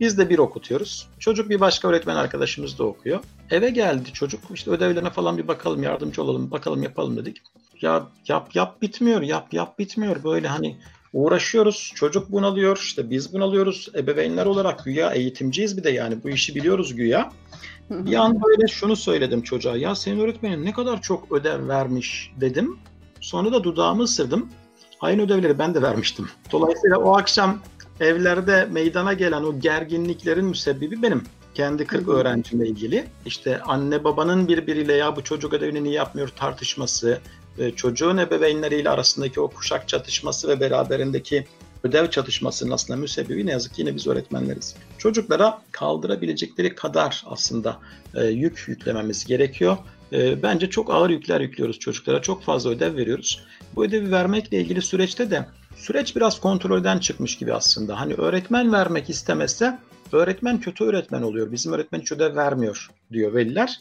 Biz 0.00 0.18
de 0.18 0.30
bir 0.30 0.38
okutuyoruz. 0.38 1.08
Çocuk 1.18 1.50
bir 1.50 1.60
başka 1.60 1.88
öğretmen 1.88 2.16
arkadaşımız 2.16 2.78
da 2.78 2.84
okuyor. 2.84 3.20
Eve 3.50 3.70
geldi 3.70 4.12
çocuk 4.12 4.40
işte 4.54 4.70
ödevlerine 4.70 5.10
falan 5.10 5.38
bir 5.38 5.48
bakalım 5.48 5.82
yardımcı 5.82 6.22
olalım 6.22 6.50
bakalım 6.50 6.82
yapalım 6.82 7.16
dedik. 7.16 7.42
Ya 7.80 8.06
yap 8.28 8.54
yap 8.54 8.82
bitmiyor 8.82 9.22
yap 9.22 9.52
yap 9.52 9.78
bitmiyor 9.78 10.24
böyle 10.24 10.48
hani 10.48 10.76
uğraşıyoruz. 11.12 11.92
Çocuk 11.94 12.32
bunalıyor 12.32 12.76
işte 12.76 13.10
biz 13.10 13.32
bunalıyoruz. 13.32 13.88
Ebeveynler 13.94 14.46
olarak 14.46 14.84
güya 14.84 15.10
eğitimciyiz 15.10 15.76
bir 15.76 15.84
de 15.84 15.90
yani 15.90 16.22
bu 16.24 16.28
işi 16.28 16.54
biliyoruz 16.54 16.94
güya. 16.94 17.32
Bir 17.90 18.14
an 18.14 18.42
böyle 18.42 18.68
şunu 18.68 18.96
söyledim 18.96 19.42
çocuğa 19.42 19.76
ya 19.76 19.94
senin 19.94 20.20
öğretmenin 20.20 20.64
ne 20.64 20.72
kadar 20.72 21.02
çok 21.02 21.32
ödev 21.32 21.68
vermiş 21.68 22.32
dedim. 22.40 22.78
Sonra 23.20 23.52
da 23.52 23.64
dudağımı 23.64 24.02
ısırdım. 24.02 24.48
Aynı 25.00 25.22
ödevleri 25.22 25.58
ben 25.58 25.74
de 25.74 25.82
vermiştim. 25.82 26.28
Dolayısıyla 26.52 26.98
o 26.98 27.16
akşam 27.16 27.58
evlerde 28.00 28.68
meydana 28.72 29.12
gelen 29.12 29.42
o 29.42 29.60
gerginliklerin 29.60 30.44
müsebbibi 30.44 31.02
benim. 31.02 31.22
Kendi 31.54 31.86
40 31.86 32.08
öğrencimle 32.08 32.68
ilgili. 32.68 33.08
İşte 33.26 33.60
anne 33.62 34.04
babanın 34.04 34.48
birbiriyle 34.48 34.92
ya 34.92 35.16
bu 35.16 35.24
çocuk 35.24 35.52
ödevini 35.52 35.84
niye 35.84 35.94
yapmıyor 35.94 36.28
tartışması, 36.28 37.20
çocuğun 37.76 38.16
ebeveynleriyle 38.16 38.90
arasındaki 38.90 39.40
o 39.40 39.48
kuşak 39.48 39.88
çatışması 39.88 40.48
ve 40.48 40.60
beraberindeki 40.60 41.46
ödev 41.84 42.10
çatışmasının 42.10 42.70
aslında 42.70 43.00
müsebbibi 43.00 43.46
ne 43.46 43.50
yazık 43.50 43.74
ki 43.74 43.82
yine 43.82 43.94
biz 43.94 44.06
öğretmenleriz. 44.06 44.74
Çocuklara 44.98 45.62
kaldırabilecekleri 45.72 46.74
kadar 46.74 47.24
aslında 47.26 47.78
e, 48.14 48.24
yük 48.24 48.64
yüklememiz 48.68 49.24
gerekiyor. 49.24 49.76
E, 50.12 50.42
bence 50.42 50.70
çok 50.70 50.90
ağır 50.90 51.10
yükler 51.10 51.40
yüklüyoruz 51.40 51.78
çocuklara. 51.78 52.22
Çok 52.22 52.42
fazla 52.42 52.70
ödev 52.70 52.96
veriyoruz. 52.96 53.42
Bu 53.76 53.84
ödevi 53.84 54.12
vermekle 54.12 54.60
ilgili 54.60 54.82
süreçte 54.82 55.30
de 55.30 55.46
süreç 55.76 56.16
biraz 56.16 56.40
kontrolden 56.40 56.98
çıkmış 56.98 57.38
gibi 57.38 57.54
aslında. 57.54 58.00
Hani 58.00 58.14
öğretmen 58.14 58.72
vermek 58.72 59.10
istemezse 59.10 59.78
öğretmen 60.12 60.60
kötü 60.60 60.84
öğretmen 60.84 61.22
oluyor. 61.22 61.52
Bizim 61.52 61.72
öğretmen 61.72 62.00
hiç 62.00 62.12
ödev 62.12 62.36
vermiyor 62.36 62.90
diyor 63.12 63.34
veliler. 63.34 63.80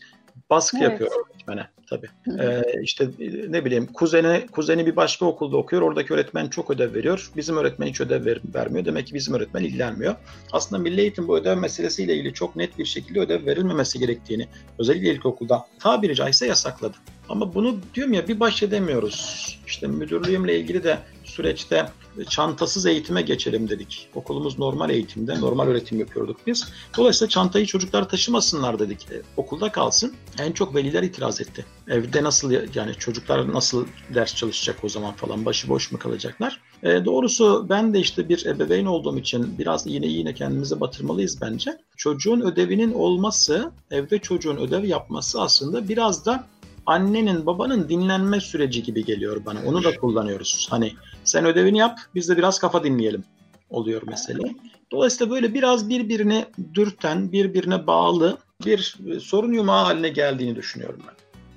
Baskı 0.50 0.77
evet. 0.77 0.89
yapıyor 0.89 1.12
öğretmene 1.12 1.67
tabii. 1.89 2.08
Ee, 2.39 2.63
işte 2.82 3.10
ne 3.50 3.65
bileyim 3.65 3.86
kuzeni 3.86 4.48
kuzeni 4.51 4.86
bir 4.86 4.96
başka 4.96 5.25
okulda 5.25 5.58
okuyor. 5.58 5.82
Oradaki 5.82 6.13
öğretmen 6.13 6.48
çok 6.48 6.72
ödev 6.72 6.94
veriyor. 6.94 7.32
Bizim 7.36 7.58
öğretmen 7.58 7.88
hiç 7.88 8.01
ödev 8.01 8.25
ver, 8.25 8.39
vermiyor. 8.56 8.86
Demek 8.86 9.08
ki 9.08 9.13
bizim 9.13 9.34
öğretmen 9.34 9.63
ilgilenmiyor. 9.63 10.15
Aslında 10.51 10.82
Milli 10.82 11.01
Eğitim 11.01 11.27
bu 11.27 11.38
ödev 11.38 11.58
meselesiyle 11.58 12.15
ilgili 12.15 12.34
çok 12.34 12.56
net 12.56 12.77
bir 12.77 12.86
şekilde 12.86 13.20
ödev 13.20 13.46
verilmemesi 13.46 14.00
gerektiğini 14.00 14.48
özellikle 14.79 15.13
ilkokulda 15.13 15.67
tabiri 15.79 16.15
caizse 16.15 16.48
yasakladı. 16.48 16.98
Ama 17.29 17.53
bunu 17.53 17.79
diyorum 17.96 18.13
ya 18.13 18.27
bir 18.27 18.39
baş 18.39 18.63
edemiyoruz. 18.63 19.60
İşte 19.67 19.88
müdürlüğümle 19.88 20.60
ilgili 20.60 20.84
de 20.84 20.98
süreçte 21.24 21.86
çantasız 22.26 22.86
eğitime 22.86 23.22
geçelim 23.22 23.70
dedik. 23.70 24.10
Okulumuz 24.16 24.60
normal 24.60 24.90
eğitimde, 24.90 25.42
normal 25.42 25.68
öğretim 25.68 26.00
yapıyorduk 26.00 26.38
biz. 26.48 26.68
Dolayısıyla 26.98 27.30
çantayı 27.30 27.66
çocuklar 27.66 28.10
taşımasınlar 28.10 28.80
dedik. 28.80 29.12
E, 29.12 29.22
okulda 29.38 29.72
kalsın. 29.72 30.14
En 30.40 30.52
çok 30.52 30.76
veliler 30.76 31.04
itiraz 31.04 31.42
etti. 31.42 31.66
Evde 31.88 32.24
nasıl 32.24 32.52
yani 32.76 32.94
çocuklar 33.00 33.54
nasıl 33.54 33.86
ders 34.14 34.36
çalışacak 34.36 34.84
o 34.84 34.90
zaman 34.90 35.14
falan 35.14 35.46
başıboş 35.46 35.92
mu 35.92 36.00
kalacaklar? 36.00 36.62
E, 36.84 37.06
doğrusu 37.06 37.66
ben 37.70 37.94
de 37.94 38.00
işte 38.00 38.30
bir 38.30 38.46
ebeveyn 38.46 38.86
olduğum 38.86 39.18
için 39.18 39.58
biraz 39.58 39.88
yine 39.88 40.08
yine 40.08 40.34
kendimize 40.34 40.80
batırmalıyız 40.80 41.42
bence. 41.42 41.78
Çocuğun 41.98 42.42
ödevinin 42.42 42.94
olması, 42.94 43.72
evde 43.92 44.20
çocuğun 44.20 44.58
ödev 44.58 44.84
yapması 44.84 45.42
aslında 45.42 45.90
biraz 45.90 46.26
da 46.26 46.48
annenin 46.88 47.46
babanın 47.46 47.89
dinlenme 47.89 48.41
süreci 48.41 48.84
gibi 48.84 49.06
geliyor 49.06 49.46
bana. 49.46 49.60
Onu 49.65 49.84
da 49.84 49.96
kullanıyoruz. 49.96 50.67
Hani 50.70 50.94
sen 51.24 51.46
ödevini 51.46 51.77
yap 51.77 52.00
biz 52.15 52.29
de 52.29 52.38
biraz 52.38 52.60
kafa 52.60 52.84
dinleyelim 52.84 53.24
oluyor 53.70 54.01
mesele. 54.08 54.56
Dolayısıyla 54.91 55.34
böyle 55.34 55.53
biraz 55.53 55.89
birbirine 55.89 56.46
dürten, 56.74 57.32
birbirine 57.32 57.88
bağlı 57.88 58.38
bir 58.65 58.98
sorun 59.22 59.53
yumağı 59.53 59.84
haline 59.84 60.10
geldiğini 60.10 60.56
düşünüyorum 60.56 61.00
ben. 61.08 61.13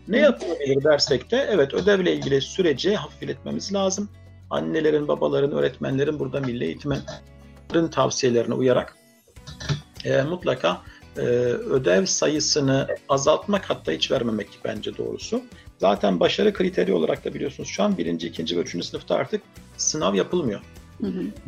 Ne 0.09 0.19
yapılabilir 0.19 0.85
dersek 0.85 1.31
de 1.31 1.47
evet 1.51 1.75
ödevle 1.75 2.17
ilgili 2.17 2.41
süreci 2.41 2.97
hafifletmemiz 2.97 3.75
lazım. 3.75 4.09
Annelerin, 4.51 5.09
babaların, 5.09 5.53
öğretmenlerin 5.53 6.19
burada 6.19 6.41
milli 6.41 6.65
eğitimin 6.65 7.01
tavsiyelerine 7.91 8.55
uyarak 8.55 8.97
e, 10.05 10.23
mutlaka 10.23 10.83
e, 11.17 11.21
ödev 11.21 12.07
sayısını 12.07 12.89
azaltmak 13.09 13.71
hatta 13.71 13.93
hiç 13.93 14.11
vermemek 14.11 14.49
bence 14.65 14.97
doğrusu. 14.97 15.43
Zaten 15.79 16.21
başarı 16.21 16.53
kriteri 16.53 16.93
olarak 16.93 17.25
da 17.25 17.35
biliyorsunuz 17.35 17.69
şu 17.69 17.83
an 17.83 17.99
birinci, 17.99 18.29
ikinci 18.29 18.57
ve 18.57 18.61
üçüncü 18.61 18.87
sınıfta 18.87 19.15
artık 19.15 19.43
sınav 19.77 20.15
yapılmıyor. 20.15 20.61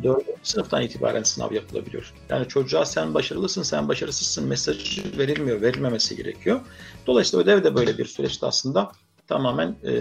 Dördüncü 0.03 0.37
sınıftan 0.43 0.81
itibaren 0.81 1.23
sınav 1.23 1.53
yapılabiliyor. 1.53 2.13
Yani 2.29 2.47
çocuğa 2.47 2.85
sen 2.85 3.13
başarılısın, 3.13 3.63
sen 3.63 3.87
başarısızsın 3.87 4.47
mesajı 4.47 5.17
verilmiyor, 5.17 5.61
verilmemesi 5.61 6.15
gerekiyor. 6.15 6.59
Dolayısıyla 7.07 7.43
ödev 7.43 7.63
de 7.63 7.75
böyle 7.75 7.97
bir 7.97 8.05
süreçte 8.05 8.45
aslında 8.45 8.91
tamamen 9.27 9.75
e, 9.83 9.93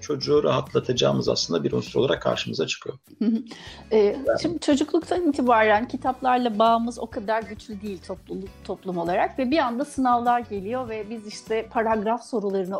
çocuğu 0.00 0.44
rahatlatacağımız 0.44 1.28
aslında 1.28 1.64
bir 1.64 1.72
unsur 1.72 2.00
olarak 2.00 2.22
karşımıza 2.22 2.66
çıkıyor. 2.66 2.98
e, 3.92 4.16
şimdi 4.42 4.60
çocukluktan 4.60 5.28
itibaren 5.28 5.88
kitaplarla 5.88 6.58
bağımız 6.58 6.98
o 6.98 7.06
kadar 7.06 7.42
güçlü 7.42 7.82
değil 7.82 7.98
topluluk 8.06 8.48
toplum 8.64 8.98
olarak 8.98 9.38
ve 9.38 9.50
bir 9.50 9.58
anda 9.58 9.84
sınavlar 9.84 10.40
geliyor 10.40 10.88
ve 10.88 11.10
biz 11.10 11.26
işte 11.26 11.68
paragraf 11.70 12.24
sorularını 12.24 12.76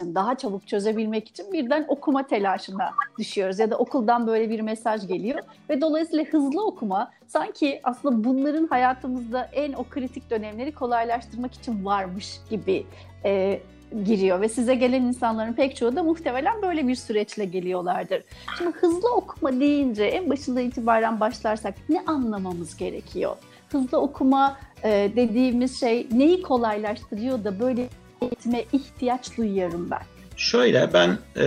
daha 0.00 0.34
çabuk 0.34 0.68
çözebilmek 0.68 1.28
için 1.28 1.52
birden 1.52 1.84
okuma 1.88 2.26
telaşına 2.26 2.90
düşüyoruz 3.18 3.58
ya 3.58 3.70
da 3.70 3.78
okuldan 3.78 4.26
böyle 4.26 4.50
bir 4.50 4.60
mesaj 4.60 5.06
geliyor 5.08 5.38
ve 5.70 5.80
dolayısıyla 5.80 6.24
hızlı 6.24 6.66
okuma 6.66 7.10
sanki 7.26 7.80
aslında 7.84 8.24
bunların 8.24 8.66
hayatımızda 8.66 9.48
en 9.52 9.72
o 9.72 9.84
kritik 9.84 10.30
dönemleri 10.30 10.72
kolaylaştırmak 10.74 11.54
için 11.54 11.84
varmış 11.84 12.40
gibi 12.50 12.86
e, 13.24 13.60
giriyor 14.04 14.40
ve 14.40 14.48
size 14.48 14.74
gelen 14.74 15.02
insanların 15.02 15.52
pek 15.52 15.76
çoğu 15.76 15.96
da 15.96 16.02
muhtemelen 16.02 16.62
böyle 16.62 16.88
bir 16.88 16.94
süreçle 16.94 17.44
geliyorlardır. 17.44 18.22
Şimdi 18.58 18.70
hızlı 18.70 19.14
okuma 19.14 19.60
deyince 19.60 20.04
en 20.04 20.30
başında 20.30 20.60
itibaren 20.60 21.20
başlarsak 21.20 21.74
ne 21.88 22.02
anlamamız 22.06 22.76
gerekiyor? 22.76 23.36
Hızlı 23.68 23.98
okuma 24.00 24.56
e, 24.84 25.12
dediğimiz 25.16 25.80
şey 25.80 26.06
neyi 26.12 26.42
kolaylaştırıyor 26.42 27.44
da 27.44 27.60
böyle 27.60 27.88
eğitime 28.22 28.64
ihtiyaç 28.72 29.36
duyuyorum 29.36 29.88
ben? 29.90 30.02
Şöyle 30.36 30.90
ben 30.92 31.18
e, 31.36 31.44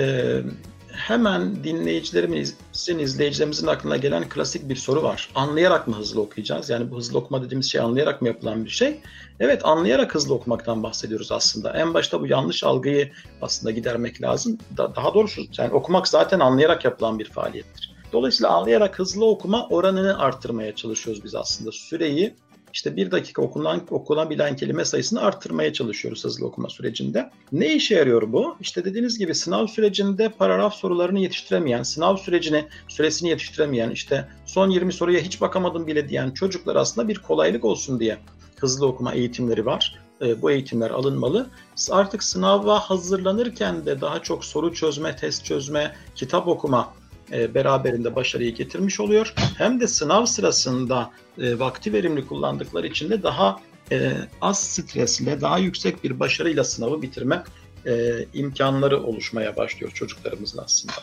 hemen 0.95 1.63
dinleyicilerimizin, 1.63 2.99
izleyicilerimizin 2.99 3.67
aklına 3.67 3.97
gelen 3.97 4.29
klasik 4.29 4.69
bir 4.69 4.75
soru 4.75 5.03
var. 5.03 5.29
Anlayarak 5.35 5.87
mı 5.87 5.95
hızlı 5.95 6.21
okuyacağız? 6.21 6.69
Yani 6.69 6.91
bu 6.91 6.97
hızlı 6.97 7.19
okuma 7.19 7.43
dediğimiz 7.43 7.71
şey 7.71 7.81
anlayarak 7.81 8.21
mı 8.21 8.27
yapılan 8.27 8.65
bir 8.65 8.69
şey? 8.69 8.99
Evet 9.39 9.65
anlayarak 9.65 10.15
hızlı 10.15 10.33
okumaktan 10.33 10.83
bahsediyoruz 10.83 11.31
aslında. 11.31 11.73
En 11.73 11.93
başta 11.93 12.21
bu 12.21 12.27
yanlış 12.27 12.63
algıyı 12.63 13.11
aslında 13.41 13.71
gidermek 13.71 14.21
lazım. 14.21 14.57
Da, 14.77 14.95
daha 14.95 15.13
doğrusu 15.13 15.41
yani 15.57 15.73
okumak 15.73 16.07
zaten 16.07 16.39
anlayarak 16.39 16.85
yapılan 16.85 17.19
bir 17.19 17.29
faaliyettir. 17.29 17.95
Dolayısıyla 18.13 18.49
anlayarak 18.49 18.99
hızlı 18.99 19.25
okuma 19.25 19.67
oranını 19.67 20.19
arttırmaya 20.19 20.75
çalışıyoruz 20.75 21.23
biz 21.23 21.35
aslında. 21.35 21.71
Süreyi 21.71 22.35
işte 22.75 22.95
bir 22.95 23.11
dakika 23.11 23.41
okunan, 23.41 23.81
okunabilen 23.89 24.55
kelime 24.55 24.85
sayısını 24.85 25.21
arttırmaya 25.21 25.73
çalışıyoruz 25.73 26.23
hızlı 26.23 26.45
okuma 26.45 26.69
sürecinde. 26.69 27.29
Ne 27.51 27.73
işe 27.73 27.95
yarıyor 27.95 28.31
bu? 28.31 28.55
İşte 28.61 28.85
dediğiniz 28.85 29.19
gibi 29.19 29.35
sınav 29.35 29.67
sürecinde 29.67 30.29
paragraf 30.29 30.73
sorularını 30.75 31.19
yetiştiremeyen, 31.19 31.83
sınav 31.83 32.17
sürecini, 32.17 32.65
süresini 32.87 33.29
yetiştiremeyen, 33.29 33.89
işte 33.89 34.27
son 34.45 34.69
20 34.69 34.93
soruya 34.93 35.19
hiç 35.19 35.41
bakamadım 35.41 35.87
bile 35.87 36.09
diyen 36.09 36.31
çocuklar 36.31 36.75
aslında 36.75 37.07
bir 37.07 37.17
kolaylık 37.17 37.65
olsun 37.65 37.99
diye 37.99 38.17
hızlı 38.59 38.87
okuma 38.87 39.13
eğitimleri 39.13 39.65
var. 39.65 39.99
E, 40.21 40.41
bu 40.41 40.51
eğitimler 40.51 40.89
alınmalı. 40.89 41.49
Artık 41.91 42.23
sınava 42.23 42.79
hazırlanırken 42.79 43.85
de 43.85 44.01
daha 44.01 44.21
çok 44.21 44.45
soru 44.45 44.73
çözme, 44.73 45.15
test 45.15 45.45
çözme, 45.45 45.95
kitap 46.15 46.47
okuma 46.47 46.93
beraberinde 47.31 48.15
başarıyı 48.15 48.55
getirmiş 48.55 48.99
oluyor. 48.99 49.33
Hem 49.57 49.79
de 49.79 49.87
sınav 49.87 50.25
sırasında 50.25 51.11
e, 51.37 51.59
vakti 51.59 51.93
verimli 51.93 52.27
kullandıkları 52.27 52.87
için 52.87 53.09
de 53.09 53.23
daha 53.23 53.59
e, 53.91 54.11
az 54.41 54.63
stresle, 54.63 55.41
daha 55.41 55.57
yüksek 55.57 56.03
bir 56.03 56.19
başarıyla 56.19 56.63
sınavı 56.63 57.01
bitirme 57.01 57.43
e, 57.87 58.25
imkanları 58.33 59.03
oluşmaya 59.03 59.57
başlıyor 59.57 59.91
çocuklarımızın 59.91 60.59
aslında. 60.65 60.93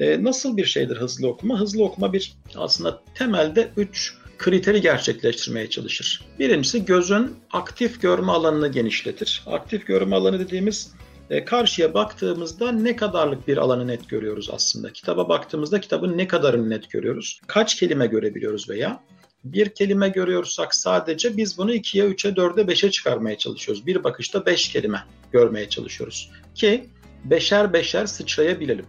E, 0.00 0.24
nasıl 0.24 0.56
bir 0.56 0.64
şeydir 0.64 0.96
hızlı 0.96 1.28
okuma? 1.28 1.60
Hızlı 1.60 1.84
okuma 1.84 2.12
bir 2.12 2.36
aslında 2.56 3.02
temelde 3.14 3.68
üç 3.76 4.14
kriteri 4.38 4.80
gerçekleştirmeye 4.80 5.70
çalışır. 5.70 6.24
Birincisi 6.38 6.84
gözün 6.84 7.36
aktif 7.52 8.02
görme 8.02 8.32
alanını 8.32 8.68
genişletir. 8.68 9.42
Aktif 9.46 9.86
görme 9.86 10.16
alanı 10.16 10.40
dediğimiz 10.40 10.92
e, 11.30 11.44
karşıya 11.44 11.94
baktığımızda 11.94 12.72
ne 12.72 12.96
kadarlık 12.96 13.48
bir 13.48 13.56
alanı 13.56 13.86
net 13.86 14.08
görüyoruz 14.08 14.50
aslında. 14.52 14.92
Kitaba 14.92 15.28
baktığımızda 15.28 15.80
kitabın 15.80 16.18
ne 16.18 16.28
kadarını 16.28 16.70
net 16.70 16.90
görüyoruz. 16.90 17.40
Kaç 17.46 17.74
kelime 17.76 18.06
görebiliyoruz 18.06 18.70
veya 18.70 19.00
bir 19.44 19.68
kelime 19.68 20.08
görüyorsak 20.08 20.74
sadece 20.74 21.36
biz 21.36 21.58
bunu 21.58 21.74
2'ye, 21.74 22.04
3'e, 22.04 22.30
4'e, 22.30 22.62
5'e 22.62 22.90
çıkarmaya 22.90 23.38
çalışıyoruz. 23.38 23.86
Bir 23.86 24.04
bakışta 24.04 24.46
5 24.46 24.68
kelime 24.68 25.04
görmeye 25.32 25.68
çalışıyoruz 25.68 26.30
ki 26.54 26.88
beşer 27.24 27.72
beşer 27.72 28.06
sıçrayabilelim. 28.06 28.86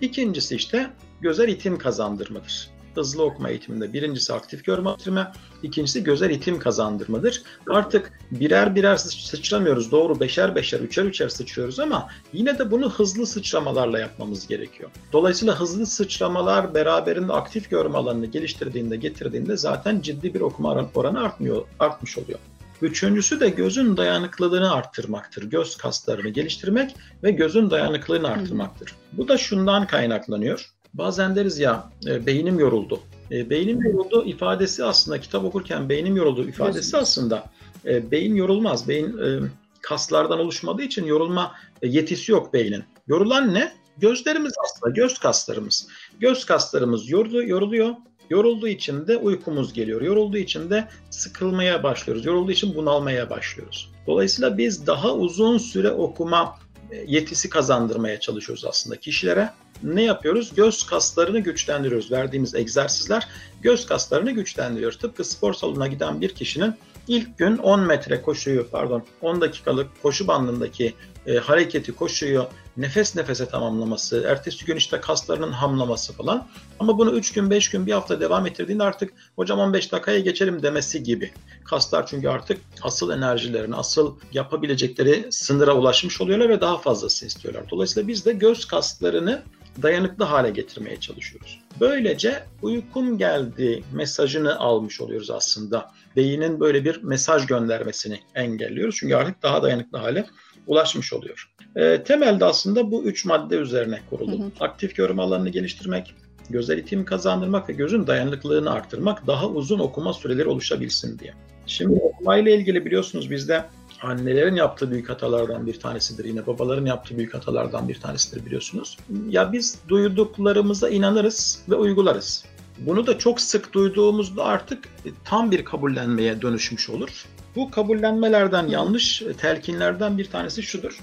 İkincisi 0.00 0.56
işte 0.56 0.90
göze 1.20 1.46
ritim 1.46 1.78
kazandırmadır 1.78 2.70
hızlı 2.94 3.22
okuma 3.24 3.50
eğitiminde 3.50 3.92
birincisi 3.92 4.32
aktif 4.32 4.64
görme 4.64 4.90
eğitimi, 4.90 5.26
ikincisi 5.62 6.04
gözel 6.04 6.30
itim 6.30 6.58
kazandırmadır. 6.58 7.42
Artık 7.68 8.12
birer 8.30 8.74
birer 8.74 8.96
sıçramıyoruz. 8.96 9.92
Doğru 9.92 10.20
beşer 10.20 10.54
beşer, 10.54 10.80
üçer 10.80 11.04
üçer 11.04 11.28
sıçrıyoruz 11.28 11.80
ama 11.80 12.08
yine 12.32 12.58
de 12.58 12.70
bunu 12.70 12.90
hızlı 12.90 13.26
sıçramalarla 13.26 13.98
yapmamız 13.98 14.46
gerekiyor. 14.46 14.90
Dolayısıyla 15.12 15.60
hızlı 15.60 15.86
sıçramalar 15.86 16.74
beraberinde 16.74 17.32
aktif 17.32 17.70
görme 17.70 17.98
alanını 17.98 18.26
geliştirdiğinde, 18.26 18.96
getirdiğinde 18.96 19.56
zaten 19.56 20.00
ciddi 20.00 20.34
bir 20.34 20.40
okuma 20.40 20.88
oranı 20.94 21.20
artmıyor, 21.20 21.64
artmış 21.78 22.18
oluyor. 22.18 22.38
Üçüncüsü 22.82 23.40
de 23.40 23.48
gözün 23.48 23.96
dayanıklılığını 23.96 24.72
arttırmaktır. 24.72 25.44
Göz 25.44 25.76
kaslarını 25.76 26.28
geliştirmek 26.28 26.96
ve 27.22 27.30
gözün 27.30 27.70
dayanıklılığını 27.70 28.28
arttırmaktır. 28.28 28.94
Bu 29.12 29.28
da 29.28 29.38
şundan 29.38 29.86
kaynaklanıyor. 29.86 30.70
Bazen 30.94 31.36
deriz 31.36 31.58
ya 31.58 31.90
e, 32.06 32.26
beynim 32.26 32.58
yoruldu. 32.58 33.00
E, 33.30 33.50
beynim 33.50 33.82
yoruldu 33.82 34.24
ifadesi 34.24 34.84
aslında 34.84 35.20
kitap 35.20 35.44
okurken 35.44 35.88
beynim 35.88 36.16
yoruldu 36.16 36.48
ifadesi 36.48 36.96
aslında 36.96 37.44
e, 37.86 38.10
beyin 38.10 38.34
yorulmaz. 38.34 38.88
Beyin 38.88 39.18
e, 39.18 39.40
kaslardan 39.82 40.38
oluşmadığı 40.38 40.82
için 40.82 41.06
yorulma 41.06 41.54
e, 41.82 41.88
yetisi 41.88 42.32
yok 42.32 42.54
beynin. 42.54 42.84
Yorulan 43.08 43.54
ne? 43.54 43.72
Gözlerimiz 43.98 44.52
aslında, 44.64 44.94
göz 44.94 45.18
kaslarımız. 45.18 45.88
Göz 46.20 46.44
kaslarımız 46.44 47.10
yoruluyor, 47.10 47.44
yoruluyor 47.44 47.94
Yorulduğu 48.30 48.68
için 48.68 49.06
de 49.06 49.16
uykumuz 49.16 49.72
geliyor. 49.72 50.00
Yorulduğu 50.00 50.36
için 50.36 50.70
de 50.70 50.88
sıkılmaya 51.10 51.82
başlıyoruz. 51.82 52.26
Yorulduğu 52.26 52.52
için 52.52 52.74
bunalmaya 52.74 53.30
başlıyoruz. 53.30 53.92
Dolayısıyla 54.06 54.58
biz 54.58 54.86
daha 54.86 55.14
uzun 55.14 55.58
süre 55.58 55.90
okuma 55.90 56.58
yetisi 57.06 57.50
kazandırmaya 57.50 58.20
çalışıyoruz 58.20 58.64
aslında 58.64 58.96
kişilere. 58.96 59.50
Ne 59.82 60.02
yapıyoruz? 60.02 60.54
Göz 60.54 60.86
kaslarını 60.86 61.40
güçlendiriyoruz. 61.40 62.12
Verdiğimiz 62.12 62.54
egzersizler 62.54 63.28
göz 63.62 63.86
kaslarını 63.86 64.30
güçlendiriyor. 64.30 64.92
Tıpkı 64.92 65.24
spor 65.24 65.54
salonuna 65.54 65.86
giden 65.86 66.20
bir 66.20 66.34
kişinin 66.34 66.74
ilk 67.08 67.38
gün 67.38 67.56
10 67.56 67.80
metre 67.80 68.22
koşuyu 68.22 68.68
pardon 68.70 69.04
10 69.20 69.40
dakikalık 69.40 70.02
koşu 70.02 70.26
bandındaki 70.26 70.94
e, 71.26 71.36
hareketi 71.36 71.92
koşuyu 71.92 72.48
nefes 72.80 73.16
nefese 73.16 73.46
tamamlaması, 73.48 74.24
ertesi 74.28 74.64
gün 74.64 74.76
işte 74.76 75.00
kaslarının 75.00 75.52
hamlaması 75.52 76.12
falan. 76.12 76.48
Ama 76.78 76.98
bunu 76.98 77.10
3 77.10 77.32
gün, 77.32 77.50
5 77.50 77.70
gün, 77.70 77.86
bir 77.86 77.92
hafta 77.92 78.20
devam 78.20 78.46
ettirdiğinde 78.46 78.82
artık 78.82 79.12
hocam 79.36 79.58
15 79.58 79.92
dakikaya 79.92 80.18
geçelim 80.20 80.62
demesi 80.62 81.02
gibi. 81.02 81.32
Kaslar 81.64 82.06
çünkü 82.06 82.28
artık 82.28 82.58
asıl 82.82 83.10
enerjilerini, 83.10 83.76
asıl 83.76 84.16
yapabilecekleri 84.32 85.26
sınıra 85.30 85.74
ulaşmış 85.74 86.20
oluyorlar 86.20 86.48
ve 86.48 86.60
daha 86.60 86.78
fazlası 86.78 87.26
istiyorlar. 87.26 87.64
Dolayısıyla 87.70 88.08
biz 88.08 88.26
de 88.26 88.32
göz 88.32 88.64
kaslarını 88.64 89.42
dayanıklı 89.82 90.24
hale 90.24 90.50
getirmeye 90.50 91.00
çalışıyoruz. 91.00 91.60
Böylece 91.80 92.44
uykum 92.62 93.18
geldi 93.18 93.82
mesajını 93.92 94.58
almış 94.58 95.00
oluyoruz 95.00 95.30
aslında. 95.30 95.90
Beynin 96.16 96.60
böyle 96.60 96.84
bir 96.84 97.02
mesaj 97.02 97.46
göndermesini 97.46 98.20
engelliyoruz. 98.34 98.96
Çünkü 98.98 99.14
artık 99.14 99.42
daha 99.42 99.62
dayanıklı 99.62 99.98
hale 99.98 100.26
ulaşmış 100.66 101.12
oluyor. 101.12 101.50
E, 101.76 102.02
temelde 102.02 102.44
aslında 102.44 102.90
bu 102.90 103.04
üç 103.04 103.24
madde 103.24 103.56
üzerine 103.56 104.00
kurulu. 104.10 104.38
Hı 104.38 104.42
hı. 104.42 104.50
Aktif 104.60 104.96
görme 104.96 105.22
alanını 105.22 105.48
geliştirmek, 105.48 106.14
gözel 106.50 106.78
itim 106.78 107.04
kazandırmak 107.04 107.68
ve 107.68 107.72
gözün 107.72 108.06
dayanıklılığını 108.06 108.70
arttırmak 108.70 109.26
daha 109.26 109.48
uzun 109.48 109.78
okuma 109.78 110.12
süreleri 110.12 110.48
oluşabilsin 110.48 111.18
diye. 111.18 111.34
Şimdi 111.66 112.00
okumayla 112.00 112.52
ilgili 112.52 112.84
biliyorsunuz 112.84 113.30
bizde 113.30 113.64
annelerin 114.02 114.54
yaptığı 114.54 114.90
büyük 114.90 115.08
hatalardan 115.08 115.66
bir 115.66 115.80
tanesidir. 115.80 116.24
Yine 116.24 116.46
babaların 116.46 116.86
yaptığı 116.86 117.16
büyük 117.16 117.34
hatalardan 117.34 117.88
bir 117.88 118.00
tanesidir 118.00 118.46
biliyorsunuz. 118.46 118.98
Ya 119.28 119.52
biz 119.52 119.78
duyduklarımıza 119.88 120.88
inanırız 120.88 121.62
ve 121.68 121.74
uygularız. 121.74 122.44
Bunu 122.78 123.06
da 123.06 123.18
çok 123.18 123.40
sık 123.40 123.72
duyduğumuzda 123.72 124.44
artık 124.44 124.88
tam 125.24 125.50
bir 125.50 125.64
kabullenmeye 125.64 126.42
dönüşmüş 126.42 126.90
olur. 126.90 127.24
Bu 127.56 127.70
kabullenmelerden, 127.70 128.68
yanlış 128.68 129.22
telkinlerden 129.38 130.18
bir 130.18 130.24
tanesi 130.24 130.62
şudur. 130.62 131.00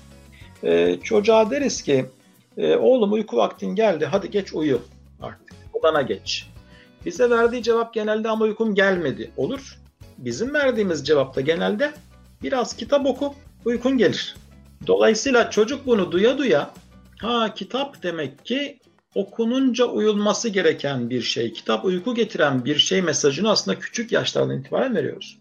Ee, 0.64 0.98
çocuğa 1.04 1.52
deriz 1.52 1.82
ki, 1.82 2.06
e, 2.58 2.76
oğlum 2.76 3.14
uyku 3.14 3.38
vaktin 3.38 3.76
geldi, 3.76 4.06
hadi 4.06 4.32
geç 4.32 4.54
uyu 4.54 4.82
artık, 5.22 5.56
odana 5.74 6.02
geç. 6.02 6.48
Bize 7.06 7.30
verdiği 7.30 7.64
cevap 7.64 7.94
genelde 7.94 8.30
ama 8.30 8.46
uykum 8.46 8.76
gelmedi 8.76 9.32
olur. 9.38 9.80
Bizim 10.18 10.54
verdiğimiz 10.54 11.08
cevap 11.08 11.36
da 11.36 11.42
genelde 11.42 11.92
biraz 12.44 12.76
kitap 12.76 13.06
oku, 13.06 13.34
uykun 13.66 13.98
gelir. 13.98 14.36
Dolayısıyla 14.88 15.50
çocuk 15.50 15.86
bunu 15.86 16.12
duya 16.12 16.38
duya, 16.38 16.72
ha 17.22 17.54
kitap 17.54 18.04
demek 18.04 18.46
ki 18.46 18.80
okununca 19.16 19.86
uyulması 19.86 20.50
gereken 20.50 21.10
bir 21.10 21.22
şey, 21.22 21.54
kitap 21.54 21.86
uyku 21.86 22.16
getiren 22.16 22.66
bir 22.66 22.78
şey 22.78 23.02
mesajını 23.02 23.52
aslında 23.52 23.80
küçük 23.80 24.12
yaşlardan 24.12 24.60
itibaren 24.60 24.96
veriyoruz. 24.96 25.38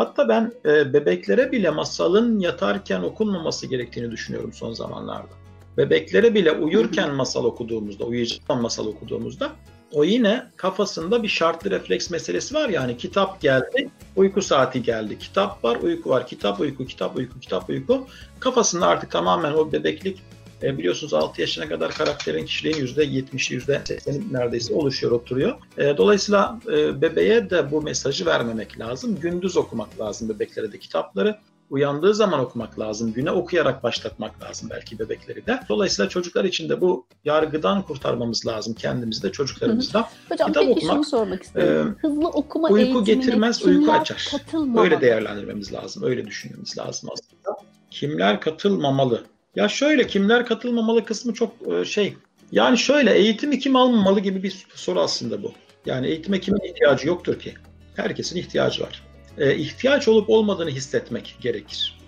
Hatta 0.00 0.28
ben 0.28 0.52
e, 0.64 0.92
bebeklere 0.92 1.52
bile 1.52 1.70
masalın 1.70 2.40
yatarken 2.40 3.00
okunmaması 3.00 3.66
gerektiğini 3.66 4.10
düşünüyorum 4.10 4.52
son 4.52 4.72
zamanlarda. 4.72 5.34
Bebeklere 5.76 6.34
bile 6.34 6.52
uyurken 6.52 7.14
masal 7.14 7.44
okuduğumuzda, 7.44 8.04
uyuyacak 8.04 8.48
masal 8.48 8.86
okuduğumuzda 8.86 9.52
o 9.92 10.04
yine 10.04 10.46
kafasında 10.56 11.22
bir 11.22 11.28
şartlı 11.28 11.70
refleks 11.70 12.10
meselesi 12.10 12.54
var 12.54 12.68
yani 12.68 12.96
kitap 12.96 13.40
geldi, 13.40 13.90
uyku 14.16 14.42
saati 14.42 14.82
geldi. 14.82 15.18
Kitap 15.18 15.64
var, 15.64 15.76
uyku 15.76 16.10
var. 16.10 16.26
Kitap 16.26 16.60
uyku, 16.60 16.86
kitap 16.86 17.16
uyku, 17.16 17.40
kitap 17.40 17.70
uyku. 17.70 18.06
Kafasında 18.40 18.86
artık 18.86 19.10
tamamen 19.10 19.52
o 19.52 19.72
bebeklik 19.72 20.22
e, 20.62 20.78
biliyorsunuz 20.78 21.14
6 21.14 21.40
yaşına 21.40 21.68
kadar 21.68 21.92
karakterin 21.92 22.44
kişiliğin 22.44 22.86
%70'i 22.86 23.58
%80'i 23.58 24.32
neredeyse 24.32 24.74
oluşuyor, 24.74 25.12
oturuyor. 25.12 25.56
E, 25.78 25.96
dolayısıyla 25.96 26.60
e, 26.66 27.02
bebeğe 27.02 27.50
de 27.50 27.70
bu 27.70 27.82
mesajı 27.82 28.26
vermemek 28.26 28.80
lazım. 28.80 29.20
Gündüz 29.20 29.56
okumak 29.56 30.00
lazım 30.00 30.28
bebeklere 30.28 30.72
de 30.72 30.78
kitapları 30.78 31.36
uyandığı 31.70 32.14
zaman 32.14 32.40
okumak 32.40 32.78
lazım. 32.78 33.12
Güne 33.12 33.30
okuyarak 33.30 33.82
başlatmak 33.82 34.42
lazım 34.42 34.68
belki 34.70 34.98
bebekleri 34.98 35.46
de. 35.46 35.60
Dolayısıyla 35.68 36.08
çocuklar 36.08 36.44
için 36.44 36.68
de 36.68 36.80
bu 36.80 37.06
yargıdan 37.24 37.82
kurtarmamız 37.82 38.46
lazım 38.46 38.74
kendimizi 38.74 39.22
de 39.22 39.32
çocuklarımızı 39.32 39.94
da. 39.94 40.08
Hocam 40.28 40.48
Kitap 40.48 40.64
peki 40.64 40.72
okumak, 40.72 40.94
şunu 40.94 41.04
sormak 41.04 41.42
istiyorum. 41.42 41.96
E, 41.98 42.06
Hızlı 42.06 42.28
okuma 42.28 42.68
uyku 42.68 43.04
getirmez, 43.04 43.66
uyku 43.66 43.92
açar. 43.92 44.32
Öyle 44.78 45.00
değerlendirmemiz 45.00 45.72
lazım. 45.72 46.02
Öyle 46.02 46.26
düşünmemiz 46.26 46.78
lazım 46.78 47.10
aslında. 47.12 47.56
Kimler 47.90 48.40
katılmamalı? 48.40 49.24
Ya 49.56 49.68
şöyle 49.68 50.06
kimler 50.06 50.46
katılmamalı 50.46 51.04
kısmı 51.04 51.34
çok 51.34 51.52
e, 51.72 51.84
şey. 51.84 52.16
Yani 52.52 52.78
şöyle 52.78 53.14
eğitimi 53.14 53.58
kim 53.58 53.76
almamalı 53.76 54.20
gibi 54.20 54.42
bir 54.42 54.66
soru 54.74 55.00
aslında 55.00 55.42
bu. 55.42 55.52
Yani 55.86 56.06
eğitime 56.06 56.40
kimin 56.40 56.60
ihtiyacı 56.60 57.08
yoktur 57.08 57.38
ki? 57.38 57.54
Herkesin 57.96 58.36
ihtiyacı 58.36 58.82
var. 58.82 59.02
Ee, 59.38 59.56
ihtiyaç 59.56 60.08
olup 60.08 60.30
olmadığını 60.30 60.70
hissetmek 60.70 61.36
gerekir. 61.40 62.00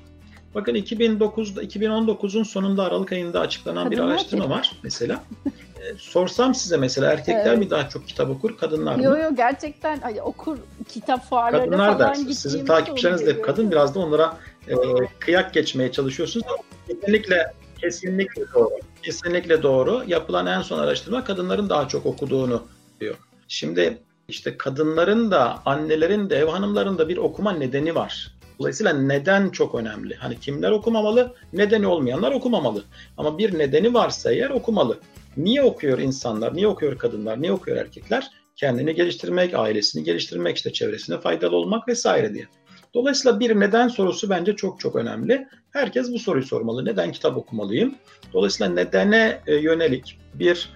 Bakın 0.55 0.74
2009'da 0.74 1.62
2019'un 1.64 2.42
sonunda 2.42 2.85
Aralık 2.85 3.12
ayında 3.12 3.40
açıklanan 3.40 3.85
Kadınlar 3.85 4.07
bir 4.07 4.12
araştırma 4.12 4.50
var 4.50 4.72
mesela. 4.83 5.24
Ee, 5.46 5.94
sorsam 5.98 6.55
size 6.55 6.76
mesela 6.76 7.12
erkekler 7.12 7.46
evet. 7.46 7.59
mi 7.59 7.70
daha 7.70 7.88
çok 7.88 8.09
kitap 8.09 8.31
okur, 8.31 8.57
kadınlar 8.57 8.94
mı? 8.94 9.02
Yok 9.02 9.18
yok 9.18 9.37
gerçekten 9.37 10.00
hani 10.00 10.22
okur 10.22 10.59
kitap 10.88 11.28
fuarlarına 11.28 11.76
kadınlar 11.76 11.98
falan 11.98 12.09
gittiğimiz 12.09 12.38
Sizin 12.38 12.66
takipçileriniz 12.66 13.26
de 13.26 13.42
kadın 13.42 13.70
biraz 13.70 13.94
da 13.94 14.00
onlara 14.00 14.37
e, 14.68 14.75
kıyak 15.18 15.55
geçmeye 15.55 15.92
çalışıyorsunuz. 15.92 16.46
Kesinlikle 16.88 17.53
kesinlikle 17.81 18.42
doğru. 18.55 18.70
Kesinlikle 19.03 19.62
doğru. 19.62 20.05
Yapılan 20.07 20.46
en 20.46 20.62
son 20.62 20.79
araştırma 20.79 21.25
kadınların 21.25 21.68
daha 21.68 21.88
çok 21.88 22.07
okuduğunu 22.07 22.62
diyor. 23.01 23.14
Şimdi 23.48 23.98
işte 24.29 24.57
kadınların 24.57 25.31
da 25.31 25.62
annelerin 25.66 26.31
de 26.31 26.37
ev 26.37 26.46
hanımların 26.46 26.98
da 26.98 27.09
bir 27.09 27.16
okuma 27.16 27.53
nedeni 27.53 27.94
var. 27.94 28.33
Dolayısıyla 28.59 28.92
neden 28.92 29.48
çok 29.48 29.75
önemli. 29.75 30.14
Hani 30.14 30.40
kimler 30.40 30.70
okumamalı, 30.70 31.35
nedeni 31.53 31.87
olmayanlar 31.87 32.33
okumamalı. 32.33 32.85
Ama 33.16 33.38
bir 33.38 33.59
nedeni 33.59 33.94
varsa 33.94 34.33
eğer 34.33 34.51
okumalı. 34.51 34.98
Niye 35.37 35.62
okuyor 35.62 35.98
insanlar, 35.98 36.57
niye 36.57 36.66
okuyor 36.66 36.98
kadınlar, 36.98 37.42
niye 37.42 37.53
okuyor 37.53 37.77
erkekler? 37.77 38.31
Kendini 38.57 38.94
geliştirmek, 38.94 39.55
ailesini 39.55 40.05
geliştirmek, 40.05 40.57
işte 40.57 40.72
çevresine 40.72 41.20
faydalı 41.20 41.57
olmak 41.57 41.88
vesaire 41.88 42.35
diye. 42.35 42.46
Dolayısıyla 42.94 43.40
bir 43.40 43.61
neden 43.61 43.88
sorusu 43.88 44.31
bence 44.31 44.57
çok 44.57 44.81
çok 44.81 44.96
önemli. 44.96 45.48
Herkes 45.70 46.12
bu 46.12 46.18
soruyu 46.18 46.44
sormalı. 46.44 46.85
Neden 46.85 47.12
kitap 47.12 47.37
okumalıyım? 47.37 47.94
Dolayısıyla 48.33 48.72
nedene 48.72 49.40
e, 49.46 49.55
yönelik 49.55 50.18
bir 50.35 50.70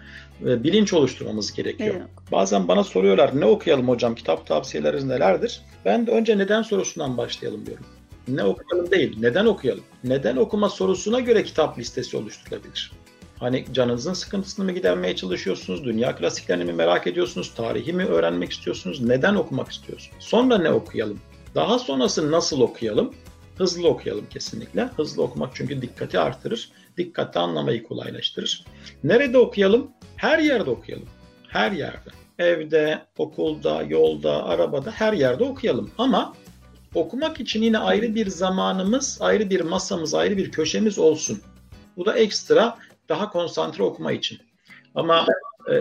e, 0.46 0.62
bilinç 0.62 0.92
oluşturmamız 0.92 1.52
gerekiyor. 1.52 1.94
Evet. 1.98 2.32
Bazen 2.32 2.68
bana 2.68 2.84
soruyorlar 2.84 3.40
ne 3.40 3.44
okuyalım 3.44 3.88
hocam 3.88 4.14
kitap 4.14 4.46
tavsiyeleriniz 4.46 5.04
nelerdir? 5.04 5.62
Ben 5.84 6.06
de 6.06 6.10
önce 6.10 6.38
neden 6.38 6.62
sorusundan 6.62 7.16
başlayalım 7.16 7.66
diyorum. 7.66 7.84
Ne 8.28 8.44
okuyalım 8.44 8.90
değil, 8.90 9.16
neden 9.20 9.46
okuyalım? 9.46 9.84
Neden 10.04 10.36
okuma 10.36 10.68
sorusuna 10.68 11.20
göre 11.20 11.44
kitap 11.44 11.78
listesi 11.78 12.16
oluşturulabilir. 12.16 12.92
Hani 13.38 13.64
canınızın 13.72 14.12
sıkıntısını 14.12 14.64
mı 14.64 14.72
gidermeye 14.72 15.16
çalışıyorsunuz? 15.16 15.84
Dünya 15.84 16.16
klasiklerini 16.16 16.64
mi 16.64 16.72
merak 16.72 17.06
ediyorsunuz? 17.06 17.54
Tarihi 17.56 17.92
mi 17.92 18.04
öğrenmek 18.04 18.52
istiyorsunuz? 18.52 19.00
Neden 19.00 19.34
okumak 19.34 19.72
istiyorsunuz? 19.72 20.16
Sonra 20.24 20.58
ne 20.58 20.70
okuyalım? 20.70 21.20
Daha 21.56 21.78
sonrası 21.78 22.30
nasıl 22.30 22.60
okuyalım? 22.60 23.14
Hızlı 23.58 23.88
okuyalım 23.88 24.26
kesinlikle. 24.28 24.84
Hızlı 24.84 25.22
okumak 25.22 25.50
çünkü 25.54 25.82
dikkati 25.82 26.18
artırır. 26.18 26.70
Dikkatli 26.96 27.40
anlamayı 27.40 27.82
kolaylaştırır. 27.82 28.64
Nerede 29.04 29.38
okuyalım? 29.38 29.90
Her 30.16 30.38
yerde 30.38 30.70
okuyalım. 30.70 31.08
Her 31.48 31.72
yerde. 31.72 32.10
Evde, 32.38 33.02
okulda, 33.18 33.82
yolda, 33.82 34.44
arabada 34.44 34.90
her 34.90 35.12
yerde 35.12 35.44
okuyalım. 35.44 35.90
Ama 35.98 36.34
okumak 36.94 37.40
için 37.40 37.62
yine 37.62 37.78
ayrı 37.78 38.14
bir 38.14 38.26
zamanımız, 38.26 39.18
ayrı 39.20 39.50
bir 39.50 39.60
masamız, 39.60 40.14
ayrı 40.14 40.36
bir 40.36 40.50
köşemiz 40.52 40.98
olsun. 40.98 41.42
Bu 41.96 42.06
da 42.06 42.18
ekstra 42.18 42.78
daha 43.08 43.30
konsantre 43.30 43.82
okuma 43.82 44.12
için. 44.12 44.38
Ama 44.94 45.26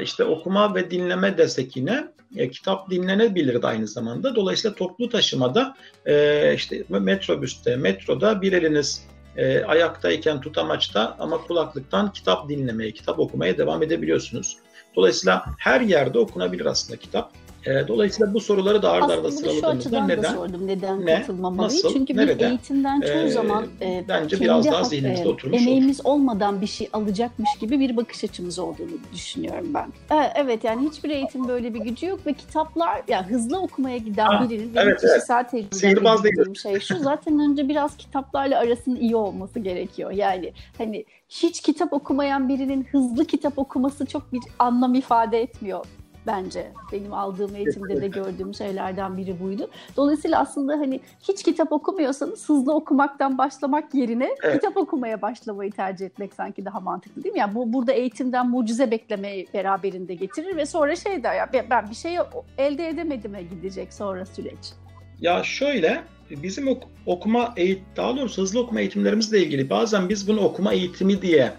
işte 0.02 0.24
okuma 0.24 0.76
ve 0.76 0.92
dinleme 0.92 1.38
desek 1.38 1.78
yine 1.78 2.16
e, 2.36 2.50
kitap 2.50 2.90
dinlenebilir 2.90 3.62
de 3.62 3.68
aynı 3.68 3.88
zamanda. 3.88 4.36
Dolayısıyla 4.36 4.76
toplu 4.76 5.10
taşımada 5.10 5.76
e, 6.06 6.54
işte 6.56 6.84
metrobüste, 6.90 7.76
metroda 7.76 8.42
bir 8.42 8.54
eliniz 8.54 9.06
e, 9.38 9.64
ayaktayken 9.64 10.42
tutamaçta 10.42 11.16
ama 11.20 11.38
kulaklıktan 11.38 12.14
kitap 12.14 12.50
dinlemeye, 12.50 12.92
kitap 12.92 13.20
okumaya 13.20 13.58
devam 13.58 13.84
edebiliyorsunuz. 13.84 14.58
Dolayısıyla 14.96 15.46
her 15.60 15.82
yerde 15.82 16.20
okunabilir 16.20 16.66
aslında 16.66 17.00
kitap. 17.00 17.32
E, 17.66 17.88
dolayısıyla 17.88 18.34
bu 18.34 18.40
soruları 18.40 18.82
da 18.82 18.92
arda 18.92 19.14
arda 19.14 19.32
sıraladığımızda 19.32 20.06
neden? 20.06 20.24
Da 20.24 20.30
sordum, 20.30 20.68
neden 20.68 21.06
ne, 21.06 21.16
katılmamalıyız? 21.16 21.84
Nasıl, 21.84 21.98
Çünkü 21.98 22.18
nerede? 22.18 22.40
bir 22.40 22.46
eğitimden 22.46 23.02
çoğu 23.02 23.18
e, 23.18 23.30
zaman 23.30 23.66
e, 23.82 24.06
bence 24.10 24.40
biraz 24.40 24.66
daha 24.66 24.84
zihnimizde 24.84 25.24
e, 25.24 25.28
oturmuş 25.28 25.62
emeğimiz 25.62 26.06
olur. 26.06 26.16
olmadan 26.16 26.62
bir 26.62 26.68
şey 26.68 26.90
alacakmış 26.94 27.50
gibi 27.60 27.80
bir 27.80 27.98
bakış 27.98 28.24
açımız 28.24 28.60
olduğunu 28.60 28.98
düşünüyorum 29.14 29.68
ben. 29.74 30.18
E, 30.18 30.32
evet 30.36 30.64
yani 30.64 30.90
hiçbir 30.90 31.10
eğitim 31.10 31.48
böyle 31.48 31.74
bir 31.74 31.80
gücü 31.80 32.06
yok 32.06 32.20
ve 32.28 32.34
kitaplar 32.34 33.02
yani 33.08 33.26
hızlı 33.26 33.60
okumaya 33.60 33.98
giden 33.98 34.26
ha, 34.26 34.50
birinin 34.50 34.76
benim 34.76 34.88
evet, 34.88 35.02
kişisel 35.02 35.46
evet. 35.54 35.72
tecrübemde 35.82 36.56
şey 36.56 36.80
şu 36.80 37.00
zaten 37.00 37.40
önce 37.40 37.70
biraz 37.70 37.98
kitaplarla 37.98 38.60
arasının 38.60 38.96
iyi 38.96 39.16
olması 39.16 39.60
gerekiyor. 39.60 40.12
Yani 40.12 40.54
hani 40.78 41.06
hiç 41.30 41.62
kitap 41.62 41.94
okumayan 41.94 42.50
birinin 42.50 42.84
hızlı 42.84 43.26
kitap 43.26 43.60
okuması 43.60 44.06
çok 44.06 44.34
bir 44.34 44.42
anlam 44.60 44.96
ifade 44.96 45.42
etmiyor 45.42 45.86
bence. 46.28 46.72
Benim 46.92 47.14
aldığım 47.14 47.56
eğitimde 47.56 48.02
de 48.02 48.08
gördüğüm 48.08 48.54
şeylerden 48.54 49.18
biri 49.18 49.40
buydu. 49.40 49.70
Dolayısıyla 49.98 50.40
aslında 50.40 50.74
hani 50.74 51.00
hiç 51.22 51.44
kitap 51.44 51.72
okumuyorsanız 51.72 52.50
hızlı 52.50 52.74
okumaktan 52.74 53.38
başlamak 53.38 53.96
yerine 53.96 54.36
evet. 54.44 54.54
kitap 54.54 54.78
okumaya 54.78 55.22
başlamayı 55.22 55.72
tercih 55.72 56.06
etmek 56.06 56.34
sanki 56.34 56.66
daha 56.66 56.80
mantıklı 56.80 57.24
değil 57.24 57.34
mi? 57.34 57.40
Yani 57.40 57.56
bu 57.56 57.74
burada 57.74 57.92
eğitimden 57.92 58.50
mucize 58.50 58.92
beklemeyi 58.92 59.48
beraberinde 59.54 60.16
getirir 60.16 60.56
ve 60.56 60.66
sonra 60.66 60.96
şey 60.96 61.24
der 61.24 61.36
ya 61.36 61.50
ben 61.70 61.90
bir 61.90 61.96
şey 61.96 62.18
elde 62.58 62.88
edemedim'e 62.88 63.44
gidecek 63.44 63.94
sonra 63.94 64.26
süreç. 64.26 64.74
Ya 65.22 65.44
şöyle 65.44 66.04
bizim 66.30 66.68
ok- 66.68 66.88
okuma 67.06 67.54
eğit 67.58 67.82
daha 67.96 68.18
doğrusu 68.18 68.42
hızlı 68.42 68.60
okuma 68.60 68.80
eğitimlerimizle 68.80 69.40
ilgili 69.40 69.70
bazen 69.70 70.10
biz 70.10 70.28
bunu 70.28 70.42
okuma 70.42 70.74
eğitimi 70.74 71.22
diye 71.22 71.54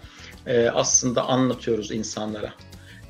e, 0.45 0.69
aslında 0.69 1.27
anlatıyoruz 1.27 1.91
insanlara. 1.91 2.53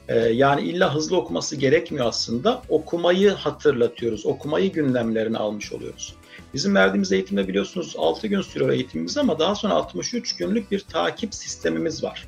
E, 0.08 0.20
yani 0.20 0.62
illa 0.62 0.96
hızlı 0.96 1.17
okuması 1.17 1.56
gerekmiyor 1.56 2.06
aslında. 2.06 2.62
Okumayı 2.70 3.30
hatırlatıyoruz. 3.30 4.26
Okumayı 4.26 4.72
gündemlerine 4.72 5.38
almış 5.38 5.74
oluyoruz. 5.74 6.15
Bizim 6.54 6.76
verdiğimiz 6.76 7.12
eğitimde 7.12 7.48
biliyorsunuz 7.48 7.96
6 7.98 8.28
gün 8.28 8.41
sürüyor 8.41 8.70
eğitimimiz 8.72 9.17
ama 9.17 9.39
daha 9.39 9.56
sonra 9.56 9.74
63 9.74 10.36
günlük 10.36 10.72
bir 10.72 10.80
takip 10.80 11.36
sistemimiz 11.36 12.04
var. 12.04 12.28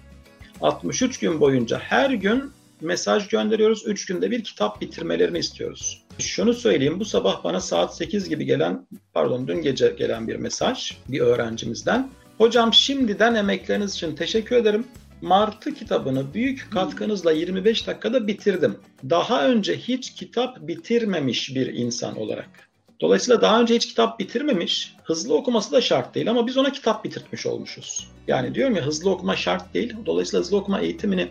63 0.61 1.19
gün 1.19 1.39
boyunca 1.39 1.79
her 1.79 2.09
gün 2.09 2.51
mesaj 2.81 3.27
gönderiyoruz. 3.27 3.83
3 3.87 4.05
günde 4.05 4.31
bir 4.31 4.43
kitap 4.43 4.81
bitirmelerini 4.81 5.39
istiyoruz. 5.39 6.03
Şunu 6.19 6.53
söyleyeyim 6.53 6.99
bu 6.99 7.05
sabah 7.05 7.43
bana 7.43 7.59
saat 7.59 7.95
8 7.95 8.29
gibi 8.29 8.45
gelen 8.45 8.87
pardon 9.13 9.47
dün 9.47 9.61
gece 9.61 9.95
gelen 9.97 10.27
bir 10.27 10.35
mesaj 10.35 10.97
bir 11.07 11.19
öğrencimizden. 11.19 12.09
Hocam 12.37 12.73
şimdiden 12.73 13.35
emekleriniz 13.35 13.93
için 13.93 14.15
teşekkür 14.15 14.55
ederim. 14.55 14.87
Martı 15.21 15.73
kitabını 15.73 16.33
büyük 16.33 16.71
katkınızla 16.71 17.31
25 17.31 17.87
dakikada 17.87 18.27
bitirdim. 18.27 18.77
Daha 19.09 19.47
önce 19.47 19.77
hiç 19.77 20.13
kitap 20.13 20.67
bitirmemiş 20.67 21.55
bir 21.55 21.73
insan 21.73 22.17
olarak. 22.17 22.69
Dolayısıyla 23.01 23.41
daha 23.41 23.61
önce 23.61 23.75
hiç 23.75 23.87
kitap 23.87 24.19
bitirmemiş, 24.19 24.95
hızlı 25.03 25.35
okuması 25.35 25.71
da 25.71 25.81
şart 25.81 26.15
değil 26.15 26.29
ama 26.29 26.47
biz 26.47 26.57
ona 26.57 26.71
kitap 26.71 27.03
bitirtmiş 27.03 27.45
olmuşuz. 27.45 28.07
Yani 28.27 28.55
diyorum 28.55 28.75
ya 28.75 28.85
hızlı 28.85 29.09
okuma 29.09 29.35
şart 29.35 29.73
değil. 29.73 29.93
Dolayısıyla 30.05 30.43
hızlı 30.43 30.57
okuma 30.57 30.79
eğitimini 30.79 31.27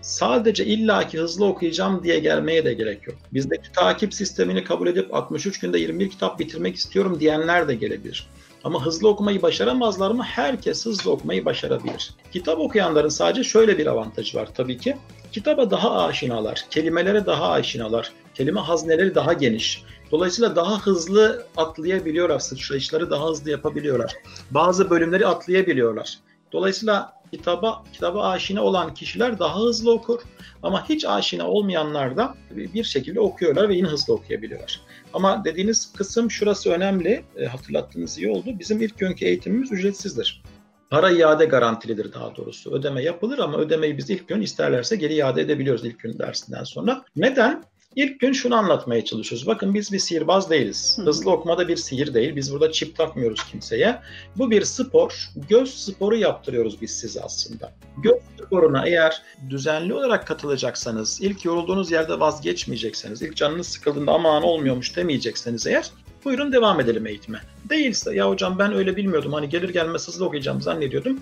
sadece 0.00 0.66
illaki 0.66 1.18
hızlı 1.18 1.46
okuyacağım 1.46 2.04
diye 2.04 2.18
gelmeye 2.18 2.64
de 2.64 2.74
gerek 2.74 3.06
yok. 3.06 3.18
Bizdeki 3.32 3.72
takip 3.72 4.14
sistemini 4.14 4.64
kabul 4.64 4.86
edip 4.86 5.14
63 5.14 5.60
günde 5.60 5.78
21 5.78 6.10
kitap 6.10 6.38
bitirmek 6.38 6.76
istiyorum 6.76 7.20
diyenler 7.20 7.68
de 7.68 7.74
gelebilir. 7.74 8.28
Ama 8.64 8.86
hızlı 8.86 9.08
okumayı 9.08 9.42
başaramazlar 9.42 10.10
mı? 10.10 10.22
Herkes 10.22 10.86
hızlı 10.86 11.10
okumayı 11.10 11.44
başarabilir. 11.44 12.14
Kitap 12.32 12.58
okuyanların 12.58 13.08
sadece 13.08 13.44
şöyle 13.44 13.78
bir 13.78 13.86
avantajı 13.86 14.38
var 14.38 14.48
tabii 14.54 14.78
ki. 14.78 14.96
Kitaba 15.32 15.70
daha 15.70 16.04
aşinalar, 16.04 16.64
kelimelere 16.70 17.26
daha 17.26 17.50
aşinalar, 17.50 18.12
kelime 18.34 18.60
hazneleri 18.60 19.14
daha 19.14 19.32
geniş. 19.32 19.82
Dolayısıyla 20.10 20.56
daha 20.56 20.80
hızlı 20.80 21.46
atlayabiliyorlar, 21.56 22.38
sıçrayışları 22.38 23.10
daha 23.10 23.28
hızlı 23.28 23.50
yapabiliyorlar. 23.50 24.14
Bazı 24.50 24.90
bölümleri 24.90 25.26
atlayabiliyorlar. 25.26 26.18
Dolayısıyla 26.52 27.20
kitaba 27.30 27.84
kitaba 27.92 28.30
aşina 28.30 28.62
olan 28.62 28.94
kişiler 28.94 29.38
daha 29.38 29.60
hızlı 29.60 29.92
okur 29.92 30.20
ama 30.62 30.88
hiç 30.88 31.04
aşina 31.04 31.48
olmayanlar 31.48 32.16
da 32.16 32.34
bir 32.50 32.84
şekilde 32.84 33.20
okuyorlar 33.20 33.68
ve 33.68 33.74
yine 33.76 33.88
hızlı 33.88 34.14
okuyabiliyorlar. 34.14 34.80
Ama 35.14 35.44
dediğiniz 35.44 35.92
kısım 35.92 36.30
şurası 36.30 36.70
önemli. 36.70 37.24
E, 37.36 37.46
hatırlattığınız 37.46 38.18
iyi 38.18 38.30
oldu. 38.30 38.58
Bizim 38.58 38.82
ilk 38.82 38.98
günkü 38.98 39.24
eğitimimiz 39.24 39.72
ücretsizdir. 39.72 40.42
Para 40.90 41.10
iade 41.10 41.44
garantilidir 41.44 42.12
daha 42.12 42.36
doğrusu. 42.36 42.70
Ödeme 42.70 43.02
yapılır 43.02 43.38
ama 43.38 43.58
ödemeyi 43.58 43.98
biz 43.98 44.10
ilk 44.10 44.28
gün 44.28 44.40
isterlerse 44.40 44.96
geri 44.96 45.14
iade 45.14 45.40
edebiliyoruz 45.40 45.84
ilk 45.84 46.00
gün 46.00 46.18
dersinden 46.18 46.64
sonra. 46.64 47.04
Neden? 47.16 47.64
İlk 47.96 48.20
gün 48.20 48.32
şunu 48.32 48.54
anlatmaya 48.54 49.04
çalışıyoruz. 49.04 49.46
Bakın 49.46 49.74
biz 49.74 49.92
bir 49.92 49.98
sihirbaz 49.98 50.50
değiliz. 50.50 50.98
Hızlı 51.04 51.30
okumada 51.30 51.68
bir 51.68 51.76
sihir 51.76 52.14
değil. 52.14 52.36
Biz 52.36 52.52
burada 52.52 52.72
çip 52.72 52.96
takmıyoruz 52.96 53.44
kimseye. 53.44 54.00
Bu 54.36 54.50
bir 54.50 54.64
spor. 54.64 55.28
Göz 55.48 55.74
sporu 55.74 56.16
yaptırıyoruz 56.16 56.80
biz 56.82 56.90
size 56.90 57.20
aslında. 57.20 57.72
Göz 57.98 58.16
sporuna 58.38 58.86
eğer 58.86 59.22
düzenli 59.50 59.94
olarak 59.94 60.26
katılacaksanız, 60.26 61.18
ilk 61.20 61.44
yorulduğunuz 61.44 61.90
yerde 61.90 62.20
vazgeçmeyecekseniz, 62.20 63.22
ilk 63.22 63.36
canınız 63.36 63.66
sıkıldığında 63.66 64.12
aman 64.12 64.42
olmuyormuş 64.42 64.96
demeyecekseniz 64.96 65.66
eğer 65.66 65.90
buyurun 66.24 66.52
devam 66.52 66.80
edelim 66.80 67.06
eğitime. 67.06 67.40
Değilse 67.70 68.14
ya 68.14 68.28
hocam 68.28 68.58
ben 68.58 68.74
öyle 68.74 68.96
bilmiyordum 68.96 69.32
hani 69.32 69.48
gelir 69.48 69.68
gelmez 69.68 70.08
hızlı 70.08 70.24
okuyacağım 70.24 70.60
zannediyordum. 70.60 71.20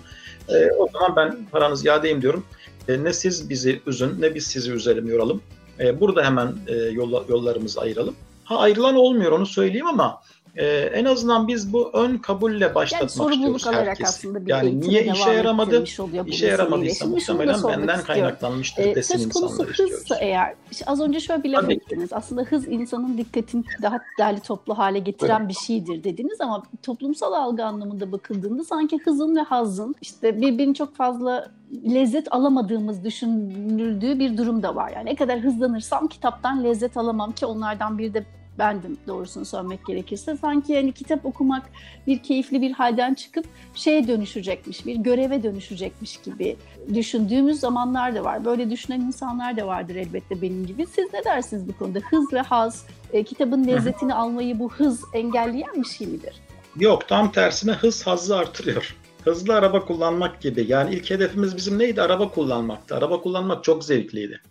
E, 0.49 0.71
o 0.71 0.89
zaman 0.93 1.15
ben 1.15 1.37
paranızı 1.51 1.87
iadeyim 1.87 2.21
diyorum. 2.21 2.45
E, 2.87 3.03
ne 3.03 3.13
siz 3.13 3.49
bizi 3.49 3.81
üzün 3.87 4.21
ne 4.21 4.35
biz 4.35 4.47
sizi 4.47 4.71
üzelim 4.71 5.07
yoralım. 5.07 5.41
E, 5.79 5.99
burada 6.01 6.25
hemen 6.25 6.53
e, 6.67 6.75
yolla, 6.75 7.23
yollarımızı 7.29 7.81
ayıralım. 7.81 8.15
Ha 8.43 8.57
ayrılan 8.57 8.95
olmuyor 8.95 9.31
onu 9.31 9.45
söyleyeyim 9.45 9.87
ama 9.87 10.21
ee, 10.59 10.65
en 10.93 11.05
azından 11.05 11.47
biz 11.47 11.73
bu 11.73 11.89
ön 11.93 12.17
kabulle 12.17 12.75
başlatmak 12.75 13.33
yani 13.33 13.45
alarak 13.45 13.87
herkesi. 13.87 14.09
aslında 14.09 14.45
bir 14.45 14.49
yani 14.49 14.81
niye 14.81 15.05
işe 15.05 15.31
yaramadı? 15.31 15.83
İşe 16.25 16.47
yaramadıysa 16.47 17.05
muhtemelen 17.05 17.63
benden 17.63 18.01
kaynaklanmıştır 18.01 18.83
ee, 18.83 18.95
desin 18.95 19.17
söz 19.17 19.29
konusu 19.29 19.65
hızsa 19.65 20.15
eğer, 20.15 20.55
işte 20.71 20.85
az 20.87 21.01
önce 21.01 21.19
şöyle 21.19 21.43
bir 21.43 21.49
laf 21.49 21.69
ettiniz. 21.69 22.13
Aslında 22.13 22.41
hız 22.41 22.67
insanın 22.67 23.17
dikkatini 23.17 23.63
daha 23.81 23.99
değerli 24.19 24.39
toplu 24.39 24.77
hale 24.77 24.99
getiren 24.99 25.39
evet. 25.39 25.49
bir 25.49 25.53
şeydir 25.53 26.03
dediniz 26.03 26.41
ama 26.41 26.63
toplumsal 26.83 27.33
algı 27.33 27.65
anlamında 27.65 28.11
bakıldığında 28.11 28.63
sanki 28.63 28.99
hızın 29.05 29.35
ve 29.35 29.41
hazın 29.41 29.95
işte 30.01 30.41
birbirini 30.41 30.75
çok 30.75 30.95
fazla 30.95 31.51
lezzet 31.85 32.33
alamadığımız 32.33 33.03
düşünüldüğü 33.03 34.19
bir 34.19 34.37
durum 34.37 34.63
da 34.63 34.75
var. 34.75 34.91
Yani 34.95 35.05
ne 35.05 35.15
kadar 35.15 35.39
hızlanırsam 35.39 36.07
kitaptan 36.07 36.63
lezzet 36.63 36.97
alamam 36.97 37.31
ki 37.31 37.45
onlardan 37.45 37.97
biri 37.97 38.13
de 38.13 38.25
bendim 38.59 38.97
doğrusunu 39.07 39.45
söylemek 39.45 39.85
gerekirse. 39.85 40.37
Sanki 40.37 40.73
yani 40.73 40.91
kitap 40.91 41.25
okumak 41.25 41.69
bir 42.07 42.23
keyifli 42.23 42.61
bir 42.61 42.71
halden 42.71 43.13
çıkıp 43.13 43.45
şeye 43.75 44.07
dönüşecekmiş, 44.07 44.85
bir 44.85 44.95
göreve 44.95 45.43
dönüşecekmiş 45.43 46.17
gibi 46.17 46.57
düşündüğümüz 46.93 47.59
zamanlar 47.59 48.15
da 48.15 48.23
var. 48.23 48.45
Böyle 48.45 48.69
düşünen 48.69 49.01
insanlar 49.01 49.57
da 49.57 49.67
vardır 49.67 49.95
elbette 49.95 50.41
benim 50.41 50.65
gibi. 50.65 50.85
Siz 50.85 51.13
ne 51.13 51.25
dersiniz 51.25 51.67
bu 51.67 51.77
konuda? 51.77 51.99
Hız 51.99 52.33
ve 52.33 52.41
haz, 52.41 52.85
e, 53.13 53.23
kitabın 53.23 53.67
lezzetini 53.67 54.13
almayı 54.13 54.59
bu 54.59 54.71
hız 54.71 55.01
engelleyen 55.13 55.73
bir 55.75 55.87
şey 55.87 56.07
midir? 56.07 56.35
Yok 56.79 57.07
tam 57.07 57.31
tersine 57.31 57.71
hız 57.71 58.07
hazzı 58.07 58.37
artırıyor. 58.37 58.95
Hızlı 59.23 59.55
araba 59.55 59.85
kullanmak 59.85 60.41
gibi. 60.41 60.65
Yani 60.67 60.95
ilk 60.95 61.09
hedefimiz 61.09 61.57
bizim 61.57 61.79
neydi? 61.79 62.01
Araba 62.01 62.31
kullanmaktı. 62.31 62.95
Araba 62.95 63.21
kullanmak 63.21 63.63
çok 63.63 63.83
zevkliydi. 63.83 64.41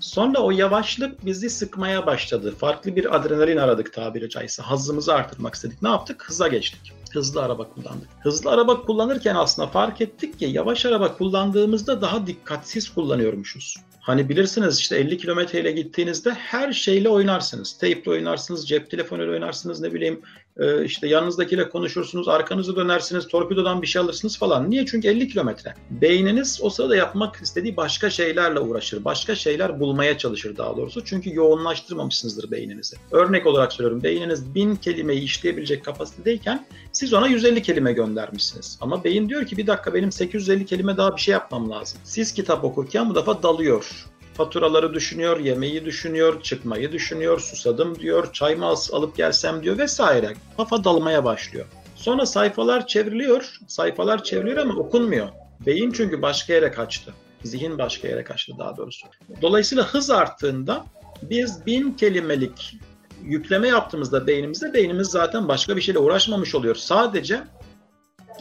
Sonra 0.00 0.38
o 0.38 0.50
yavaşlık 0.50 1.26
bizi 1.26 1.50
sıkmaya 1.50 2.06
başladı. 2.06 2.54
Farklı 2.58 2.96
bir 2.96 3.16
adrenalin 3.16 3.56
aradık 3.56 3.92
tabiri 3.92 4.28
caizse. 4.30 4.62
Hazzımızı 4.62 5.14
artırmak 5.14 5.54
istedik. 5.54 5.82
Ne 5.82 5.88
yaptık? 5.88 6.24
Hıza 6.28 6.48
geçtik. 6.48 6.92
Hızlı 7.12 7.42
araba 7.42 7.68
kullandık. 7.68 8.08
Hızlı 8.20 8.50
araba 8.50 8.82
kullanırken 8.82 9.34
aslında 9.34 9.68
fark 9.68 10.00
ettik 10.00 10.38
ki 10.38 10.44
yavaş 10.44 10.86
araba 10.86 11.16
kullandığımızda 11.16 12.00
daha 12.00 12.26
dikkatsiz 12.26 12.88
kullanıyormuşuz. 12.94 13.76
Hani 14.00 14.28
bilirsiniz 14.28 14.78
işte 14.78 14.96
50 14.96 15.18
kilometreyle 15.18 15.72
gittiğinizde 15.72 16.30
her 16.30 16.72
şeyle 16.72 17.08
oynarsınız. 17.08 17.78
Teyple 17.78 18.10
oynarsınız, 18.10 18.68
cep 18.68 18.90
telefonuyla 18.90 19.32
oynarsınız, 19.32 19.80
ne 19.80 19.94
bileyim 19.94 20.20
e, 20.58 20.84
işte 20.84 21.08
yanınızdakiyle 21.08 21.68
konuşursunuz, 21.68 22.28
arkanızı 22.28 22.76
dönersiniz, 22.76 23.26
torpidodan 23.26 23.82
bir 23.82 23.86
şey 23.86 24.02
alırsınız 24.02 24.38
falan. 24.38 24.70
Niye? 24.70 24.86
Çünkü 24.86 25.08
50 25.08 25.28
kilometre. 25.28 25.74
Beyniniz 25.90 26.58
o 26.62 26.70
sırada 26.70 26.96
yapmak 26.96 27.36
istediği 27.36 27.76
başka 27.76 28.10
şeylerle 28.10 28.60
uğraşır. 28.60 29.04
Başka 29.04 29.34
şeyler 29.34 29.80
bulmaya 29.80 30.18
çalışır 30.18 30.56
daha 30.56 30.76
doğrusu. 30.76 31.04
Çünkü 31.04 31.34
yoğunlaştırmamışsınızdır 31.34 32.50
beyninizi. 32.50 32.96
Örnek 33.10 33.46
olarak 33.46 33.72
söylüyorum. 33.72 34.02
Beyniniz 34.02 34.54
1000 34.54 34.76
kelimeyi 34.76 35.20
işleyebilecek 35.20 35.84
kapasitedeyken 35.84 36.66
siz 36.92 37.14
ona 37.14 37.28
150 37.28 37.62
kelime 37.62 37.92
göndermişsiniz. 37.92 38.78
Ama 38.80 39.04
beyin 39.04 39.28
diyor 39.28 39.46
ki 39.46 39.56
bir 39.56 39.66
dakika 39.66 39.94
benim 39.94 40.12
850 40.12 40.66
kelime 40.66 40.96
daha 40.96 41.16
bir 41.16 41.20
şey 41.20 41.32
yapmam 41.32 41.70
lazım. 41.70 42.00
Siz 42.04 42.34
kitap 42.34 42.64
okurken 42.64 43.10
bu 43.10 43.14
defa 43.14 43.42
dalıyor 43.42 44.08
faturaları 44.38 44.94
düşünüyor, 44.94 45.40
yemeği 45.40 45.84
düşünüyor, 45.84 46.42
çıkmayı 46.42 46.92
düşünüyor, 46.92 47.40
susadım 47.40 47.98
diyor, 47.98 48.32
çay 48.32 48.54
mı 48.54 48.66
alıp 48.92 49.16
gelsem 49.16 49.62
diyor 49.62 49.78
vesaire. 49.78 50.34
Kafa 50.56 50.84
dalmaya 50.84 51.24
başlıyor. 51.24 51.66
Sonra 51.94 52.26
sayfalar 52.26 52.86
çevriliyor, 52.86 53.58
sayfalar 53.66 54.24
çevriliyor 54.24 54.56
ama 54.56 54.74
okunmuyor. 54.74 55.28
Beyin 55.66 55.92
çünkü 55.92 56.22
başka 56.22 56.52
yere 56.52 56.70
kaçtı. 56.70 57.14
Zihin 57.44 57.78
başka 57.78 58.08
yere 58.08 58.24
kaçtı 58.24 58.52
daha 58.58 58.76
doğrusu. 58.76 59.06
Dolayısıyla 59.42 59.84
hız 59.84 60.10
arttığında 60.10 60.84
Biz 61.22 61.66
bin 61.66 61.92
kelimelik 61.92 62.76
yükleme 63.22 63.68
yaptığımızda 63.68 64.26
beynimizde 64.26 64.74
beynimiz 64.74 65.08
zaten 65.08 65.48
başka 65.48 65.76
bir 65.76 65.80
şeyle 65.80 65.98
uğraşmamış 65.98 66.54
oluyor. 66.54 66.74
Sadece 66.74 67.40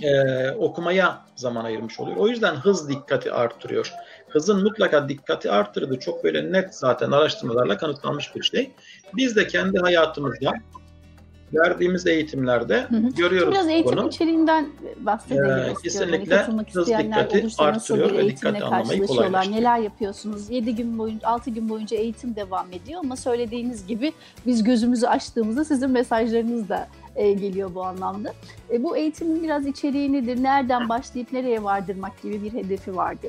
e, 0.01 0.51
okumaya 0.51 1.25
zaman 1.35 1.65
ayırmış 1.65 1.99
oluyor. 1.99 2.17
O 2.17 2.27
yüzden 2.27 2.55
hız 2.55 2.89
dikkati 2.89 3.31
arttırıyor. 3.31 3.93
Hızın 4.37 4.63
mutlaka 4.63 5.09
dikkati 5.09 5.51
arttırdığı 5.51 5.99
çok 5.99 6.23
böyle 6.23 6.51
net 6.51 6.75
zaten 6.75 7.11
araştırmalarla 7.11 7.77
kanıtlanmış 7.77 8.35
bir 8.35 8.43
şey. 8.43 8.71
Biz 9.15 9.35
de 9.35 9.47
kendi 9.47 9.79
hayatımızda 9.79 10.53
verdiğimiz 11.53 12.07
eğitimlerde 12.07 12.81
hı 12.81 12.97
hı. 12.97 13.09
görüyoruz 13.09 13.53
Biraz 13.53 13.67
eğitim 13.67 13.97
bunu. 13.97 14.07
içeriğinden 14.07 14.69
bahsedelim 14.99 15.45
ee. 15.45 15.73
Kesinlikle 15.83 16.15
hani 16.15 16.29
katılmak 16.29 16.69
isteyenler 16.69 17.25
olursa 17.25 17.73
nasıl 17.73 17.97
bir 17.97 18.13
eğitimle 18.13 18.59
karşılaşıyorlar, 18.59 19.51
neler 19.51 19.79
yapıyorsunuz? 19.79 20.49
7 20.49 20.75
gün 20.75 20.99
boyunca, 20.99 21.27
6 21.27 21.49
gün 21.49 21.69
boyunca 21.69 21.97
eğitim 21.97 22.35
devam 22.35 22.67
ediyor 22.73 22.99
ama 23.03 23.15
söylediğiniz 23.15 23.87
gibi 23.87 24.13
biz 24.45 24.63
gözümüzü 24.63 25.07
açtığımızda 25.07 25.65
sizin 25.65 25.89
mesajlarınız 25.89 26.69
da 26.69 26.87
e, 27.15 27.33
geliyor 27.33 27.75
bu 27.75 27.83
anlamda. 27.83 28.33
E, 28.71 28.83
bu 28.83 28.97
eğitimin 28.97 29.43
biraz 29.43 29.67
içeriği 29.67 30.13
nedir? 30.13 30.43
Nereden 30.43 30.89
başlayıp 30.89 31.33
nereye 31.33 31.63
vardırmak 31.63 32.21
gibi 32.21 32.43
bir 32.43 32.53
hedefi 32.53 32.95
vardı. 32.95 33.27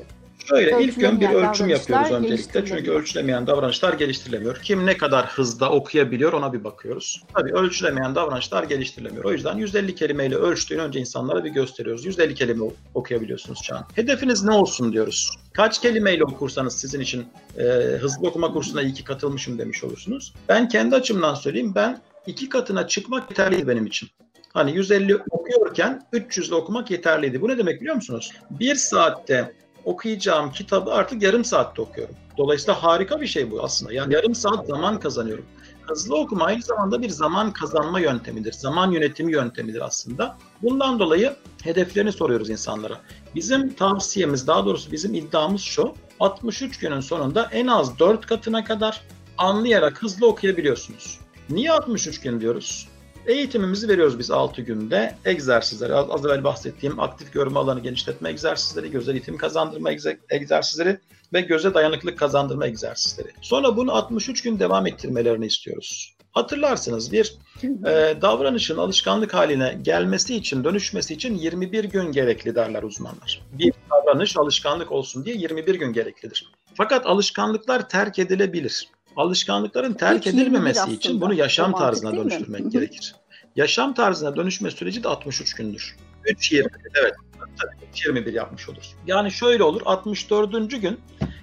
Şöyle 0.49 0.83
ilk 0.83 0.99
gün 0.99 1.21
bir 1.21 1.29
ölçüm 1.29 1.69
yapıyoruz 1.69 2.11
öncelikle. 2.11 2.65
Çünkü 2.65 2.91
ölçülemeyen 2.91 3.47
davranışlar 3.47 3.93
geliştirilemiyor. 3.93 4.59
Kim 4.63 4.85
ne 4.85 4.97
kadar 4.97 5.25
hızda 5.25 5.71
okuyabiliyor 5.71 6.33
ona 6.33 6.53
bir 6.53 6.63
bakıyoruz. 6.63 7.23
Tabii 7.33 7.51
ölçülemeyen 7.51 8.15
davranışlar 8.15 8.63
geliştirilemiyor. 8.63 9.23
O 9.25 9.31
yüzden 9.31 9.57
150 9.57 9.95
kelimeyle 9.95 10.35
ölçtüğünü 10.35 10.81
önce 10.81 10.99
insanlara 10.99 11.43
bir 11.43 11.49
gösteriyoruz. 11.49 12.05
150 12.05 12.35
kelime 12.35 12.63
okuyabiliyorsunuz 12.93 13.59
şu 13.63 13.75
an. 13.75 13.85
Hedefiniz 13.95 14.43
ne 14.43 14.51
olsun 14.51 14.93
diyoruz. 14.93 15.29
Kaç 15.53 15.81
kelimeyle 15.81 16.23
okursanız 16.23 16.79
sizin 16.79 16.99
için 16.99 17.25
e, 17.57 17.63
hızlı 18.01 18.27
okuma 18.27 18.53
kursuna 18.53 18.81
iyi 18.81 18.93
ki 18.93 19.03
katılmışım 19.03 19.59
demiş 19.59 19.83
olursunuz. 19.83 20.33
Ben 20.49 20.67
kendi 20.67 20.95
açımdan 20.95 21.33
söyleyeyim. 21.33 21.71
Ben 21.75 22.01
iki 22.27 22.49
katına 22.49 22.87
çıkmak 22.87 23.29
yeterliydi 23.29 23.67
benim 23.67 23.85
için. 23.85 24.09
Hani 24.53 24.75
150 24.75 25.15
okuyorken 25.15 26.07
300'le 26.13 26.55
okumak 26.55 26.91
yeterliydi. 26.91 27.41
Bu 27.41 27.47
ne 27.47 27.57
demek 27.57 27.81
biliyor 27.81 27.95
musunuz? 27.95 28.31
Bir 28.49 28.75
saatte 28.75 29.53
okuyacağım 29.85 30.51
kitabı 30.51 30.93
artık 30.93 31.21
yarım 31.21 31.45
saatte 31.45 31.81
okuyorum. 31.81 32.15
Dolayısıyla 32.37 32.83
harika 32.83 33.21
bir 33.21 33.27
şey 33.27 33.51
bu 33.51 33.63
aslında. 33.63 33.93
Yani 33.93 34.13
yarım 34.13 34.35
saat 34.35 34.67
zaman 34.67 34.99
kazanıyorum. 34.99 35.45
Hızlı 35.81 36.17
okuma 36.17 36.45
aynı 36.45 36.61
zamanda 36.61 37.01
bir 37.01 37.09
zaman 37.09 37.53
kazanma 37.53 37.99
yöntemidir. 37.99 38.53
Zaman 38.53 38.91
yönetimi 38.91 39.31
yöntemidir 39.31 39.85
aslında. 39.85 40.37
Bundan 40.61 40.99
dolayı 40.99 41.35
hedeflerini 41.63 42.11
soruyoruz 42.11 42.49
insanlara. 42.49 42.99
Bizim 43.35 43.73
tavsiyemiz, 43.73 44.47
daha 44.47 44.65
doğrusu 44.65 44.91
bizim 44.91 45.13
iddiamız 45.13 45.61
şu. 45.61 45.93
63 46.19 46.79
günün 46.79 46.99
sonunda 46.99 47.49
en 47.51 47.67
az 47.67 47.99
4 47.99 48.25
katına 48.25 48.63
kadar 48.63 49.01
anlayarak 49.37 50.03
hızlı 50.03 50.27
okuyabiliyorsunuz. 50.27 51.19
Niye 51.49 51.71
63 51.71 52.21
gün 52.21 52.41
diyoruz? 52.41 52.88
Eğitimimizi 53.29 53.87
veriyoruz 53.87 54.19
biz 54.19 54.31
6 54.31 54.61
günde. 54.61 55.15
Egzersizleri, 55.25 55.93
az, 55.93 56.09
az 56.09 56.25
evvel 56.25 56.43
bahsettiğim 56.43 56.99
aktif 56.99 57.33
görme 57.33 57.59
alanı 57.59 57.79
genişletme 57.79 58.29
egzersizleri, 58.29 58.91
göz 58.91 59.09
eğitim 59.09 59.37
kazandırma 59.37 59.91
egzersizleri 60.29 60.97
ve 61.33 61.41
göze 61.41 61.73
dayanıklılık 61.73 62.19
kazandırma 62.19 62.67
egzersizleri. 62.67 63.27
Sonra 63.41 63.77
bunu 63.77 63.91
63 63.91 64.41
gün 64.41 64.59
devam 64.59 64.87
ettirmelerini 64.87 65.45
istiyoruz. 65.45 66.15
Hatırlarsınız 66.31 67.11
bir 67.11 67.35
e, 67.63 68.21
davranışın 68.21 68.77
alışkanlık 68.77 69.33
haline 69.33 69.79
gelmesi 69.81 70.35
için, 70.35 70.63
dönüşmesi 70.63 71.13
için 71.13 71.35
21 71.35 71.83
gün 71.83 72.11
gerekli 72.11 72.55
derler 72.55 72.83
uzmanlar. 72.83 73.41
Bir 73.51 73.73
davranış 73.91 74.37
alışkanlık 74.37 74.91
olsun 74.91 75.25
diye 75.25 75.35
21 75.35 75.75
gün 75.75 75.93
gereklidir. 75.93 76.51
Fakat 76.73 77.05
alışkanlıklar 77.05 77.89
terk 77.89 78.19
edilebilir 78.19 78.87
alışkanlıkların 79.19 79.93
terk 79.93 80.27
edilmemesi 80.27 80.91
için 80.91 81.21
bunu 81.21 81.33
yaşam 81.33 81.71
tarzına 81.71 82.15
dönüştürmek 82.15 82.71
gerekir. 82.71 83.15
Yaşam 83.55 83.93
tarzına 83.93 84.35
dönüşme 84.35 84.71
süreci 84.71 85.03
de 85.03 85.07
63 85.07 85.53
gündür. 85.53 85.95
3-20 86.25 86.67
evet. 87.01 87.13
Tabii 87.39 87.71
21 88.05 88.33
yapmış 88.33 88.69
olur. 88.69 88.83
Yani 89.07 89.31
şöyle 89.31 89.63
olur 89.63 89.81
64. 89.85 90.81
gün 90.81 90.99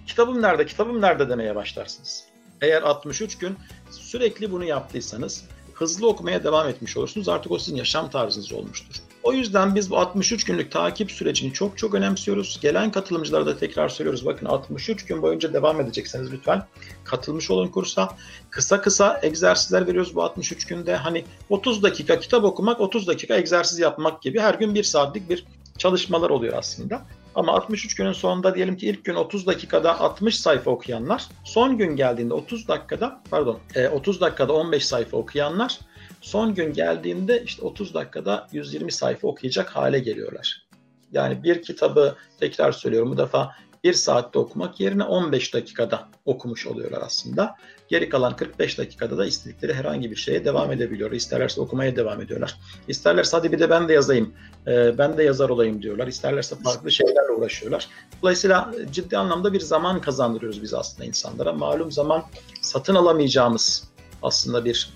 kitabım 0.06 0.42
nerede 0.42 0.66
kitabım 0.66 1.00
nerede 1.00 1.28
demeye 1.28 1.54
başlarsınız. 1.54 2.24
Eğer 2.60 2.82
63 2.82 3.38
gün 3.38 3.56
sürekli 3.90 4.52
bunu 4.52 4.64
yaptıysanız 4.64 5.44
hızlı 5.74 6.08
okumaya 6.08 6.44
devam 6.44 6.68
etmiş 6.68 6.96
olursunuz. 6.96 7.28
Artık 7.28 7.52
o 7.52 7.58
sizin 7.58 7.76
yaşam 7.76 8.10
tarzınız 8.10 8.52
olmuştur. 8.52 8.94
O 9.26 9.32
yüzden 9.32 9.74
biz 9.74 9.90
bu 9.90 9.98
63 9.98 10.44
günlük 10.44 10.72
takip 10.72 11.12
sürecini 11.12 11.52
çok 11.52 11.78
çok 11.78 11.94
önemsiyoruz. 11.94 12.58
Gelen 12.62 12.92
katılımcılara 12.92 13.46
da 13.46 13.58
tekrar 13.58 13.88
söylüyoruz. 13.88 14.26
Bakın 14.26 14.46
63 14.46 15.06
gün 15.06 15.22
boyunca 15.22 15.52
devam 15.52 15.80
edecekseniz 15.80 16.32
lütfen 16.32 16.62
katılmış 17.04 17.50
olun 17.50 17.68
kursa. 17.68 18.16
Kısa 18.50 18.80
kısa 18.80 19.20
egzersizler 19.22 19.86
veriyoruz 19.86 20.14
bu 20.14 20.22
63 20.22 20.66
günde. 20.66 20.96
Hani 20.96 21.24
30 21.48 21.82
dakika 21.82 22.20
kitap 22.20 22.44
okumak, 22.44 22.80
30 22.80 23.06
dakika 23.06 23.36
egzersiz 23.36 23.78
yapmak 23.78 24.22
gibi 24.22 24.40
her 24.40 24.54
gün 24.54 24.74
bir 24.74 24.82
saatlik 24.82 25.30
bir 25.30 25.44
çalışmalar 25.78 26.30
oluyor 26.30 26.54
aslında. 26.58 27.02
Ama 27.34 27.52
63 27.52 27.94
günün 27.94 28.12
sonunda 28.12 28.54
diyelim 28.54 28.76
ki 28.76 28.86
ilk 28.86 29.04
gün 29.04 29.14
30 29.14 29.46
dakikada 29.46 30.00
60 30.00 30.40
sayfa 30.40 30.70
okuyanlar, 30.70 31.28
son 31.44 31.78
gün 31.78 31.96
geldiğinde 31.96 32.34
30 32.34 32.68
dakikada 32.68 33.20
pardon 33.30 33.58
30 33.92 34.16
e, 34.16 34.20
dakikada 34.20 34.52
15 34.52 34.86
sayfa 34.86 35.16
okuyanlar 35.16 35.78
son 36.26 36.54
gün 36.54 36.72
geldiğinde 36.72 37.42
işte 37.42 37.62
30 37.62 37.94
dakikada 37.94 38.48
120 38.52 38.92
sayfa 38.92 39.28
okuyacak 39.28 39.68
hale 39.68 39.98
geliyorlar. 39.98 40.66
Yani 41.12 41.42
bir 41.42 41.62
kitabı 41.62 42.16
tekrar 42.40 42.72
söylüyorum 42.72 43.10
bu 43.10 43.18
defa 43.18 43.52
bir 43.84 43.92
saatte 43.92 44.38
okumak 44.38 44.80
yerine 44.80 45.04
15 45.04 45.54
dakikada 45.54 46.08
okumuş 46.24 46.66
oluyorlar 46.66 47.02
aslında. 47.02 47.54
Geri 47.88 48.08
kalan 48.08 48.36
45 48.36 48.78
dakikada 48.78 49.18
da 49.18 49.26
istedikleri 49.26 49.74
herhangi 49.74 50.10
bir 50.10 50.16
şeye 50.16 50.44
devam 50.44 50.72
edebiliyor. 50.72 51.12
İsterlerse 51.12 51.60
okumaya 51.60 51.96
devam 51.96 52.20
ediyorlar. 52.20 52.56
İsterlerse 52.88 53.36
hadi 53.36 53.52
bir 53.52 53.58
de 53.58 53.70
ben 53.70 53.88
de 53.88 53.92
yazayım, 53.92 54.34
e, 54.66 54.98
ben 54.98 55.16
de 55.16 55.22
yazar 55.22 55.48
olayım 55.48 55.82
diyorlar. 55.82 56.06
İsterlerse 56.06 56.56
farklı 56.56 56.90
şeylerle 56.90 57.32
uğraşıyorlar. 57.32 57.88
Dolayısıyla 58.22 58.72
ciddi 58.92 59.18
anlamda 59.18 59.52
bir 59.52 59.60
zaman 59.60 60.00
kazandırıyoruz 60.00 60.62
biz 60.62 60.74
aslında 60.74 61.04
insanlara. 61.04 61.52
Malum 61.52 61.92
zaman 61.92 62.24
satın 62.62 62.94
alamayacağımız 62.94 63.88
aslında 64.22 64.64
bir 64.64 64.94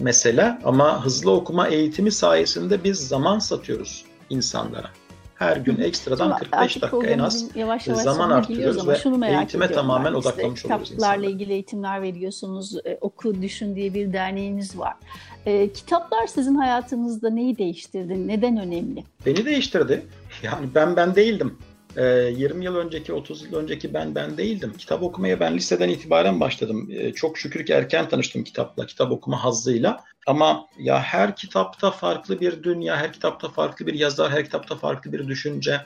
mesele 0.00 0.58
ama 0.64 1.04
hızlı 1.04 1.30
okuma 1.30 1.68
eğitimi 1.68 2.12
sayesinde 2.12 2.84
biz 2.84 3.08
zaman 3.08 3.38
satıyoruz 3.38 4.04
insanlara 4.30 4.90
her 5.38 5.56
gün 5.56 5.80
ekstradan 5.80 6.38
45 6.38 6.82
dakika 6.82 7.06
en 7.06 7.18
az 7.18 7.56
yavaş 7.56 7.86
yavaş 7.86 8.02
zaman 8.02 8.30
arttırıyoruz 8.30 8.88
ve 8.88 8.96
şunu 8.96 9.26
eğitime 9.26 9.72
tamamen 9.72 10.14
işte, 10.14 10.28
odaklamış 10.28 10.64
oluyoruz 10.64 10.88
Kitaplarla 10.88 11.26
ilgili 11.26 11.52
eğitimler 11.52 12.02
veriyorsunuz. 12.02 12.76
E, 12.84 12.98
oku, 13.00 13.42
düşün 13.42 13.76
diye 13.76 13.94
bir 13.94 14.12
derneğiniz 14.12 14.78
var. 14.78 14.94
E, 15.46 15.72
kitaplar 15.72 16.26
sizin 16.26 16.54
hayatınızda 16.54 17.30
neyi 17.30 17.58
değiştirdi? 17.58 18.28
Neden 18.28 18.56
önemli? 18.56 19.04
Beni 19.26 19.44
değiştirdi. 19.44 20.06
Yani 20.42 20.66
ben 20.74 20.96
ben 20.96 21.14
değildim. 21.14 21.58
20 21.98 22.64
ee, 22.64 22.64
yıl 22.64 22.76
önceki, 22.76 23.12
30 23.12 23.42
yıl 23.42 23.54
önceki 23.54 23.94
ben 23.94 24.14
ben 24.14 24.36
değildim. 24.38 24.72
Kitap 24.78 25.02
okumaya 25.02 25.40
ben 25.40 25.56
liseden 25.56 25.88
itibaren 25.88 26.40
başladım. 26.40 26.90
Ee, 26.92 27.12
çok 27.12 27.38
şükür 27.38 27.66
ki 27.66 27.72
erken 27.72 28.08
tanıştım 28.08 28.44
kitapla, 28.44 28.86
kitap 28.86 29.12
okuma 29.12 29.44
hazzıyla. 29.44 30.04
Ama 30.26 30.66
ya 30.78 31.00
her 31.00 31.36
kitapta 31.36 31.90
farklı 31.90 32.40
bir 32.40 32.62
dünya, 32.62 32.96
her 32.96 33.12
kitapta 33.12 33.48
farklı 33.48 33.86
bir 33.86 33.94
yazar, 33.94 34.32
her 34.32 34.44
kitapta 34.44 34.76
farklı 34.76 35.12
bir 35.12 35.28
düşünce 35.28 35.80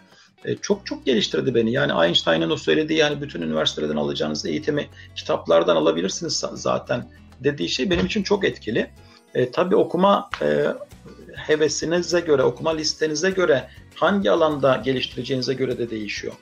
ee, 0.45 0.57
çok 0.57 0.87
çok 0.87 1.07
geliştirdi 1.07 1.55
beni. 1.55 1.73
Yani 1.73 2.07
Einstein'ın 2.07 2.51
o 2.51 2.57
söylediği 2.57 2.99
yani 2.99 3.23
bütün 3.23 3.43
üniversitelerden 3.43 3.97
alacağınız 3.97 4.47
eğitimi 4.47 4.89
kitaplardan 5.17 5.77
alabilirsiniz 5.77 6.45
zaten 6.53 7.09
dediği 7.41 7.69
şey 7.69 7.91
benim 7.91 8.07
için 8.07 8.23
çok 8.23 8.45
etkili. 8.45 8.91
E, 9.35 9.51
tabii 9.51 9.77
okuma 9.77 10.31
e, 10.43 10.67
hevesinize 11.37 12.21
göre, 12.21 12.43
okuma 12.43 12.71
listenize 12.71 13.31
göre 13.31 13.69
hangi 13.95 14.31
alanda 14.31 14.83
geliştireceğinize 14.85 15.55
göre 15.55 15.79
de 15.79 15.91
değişiyor. 15.91 16.33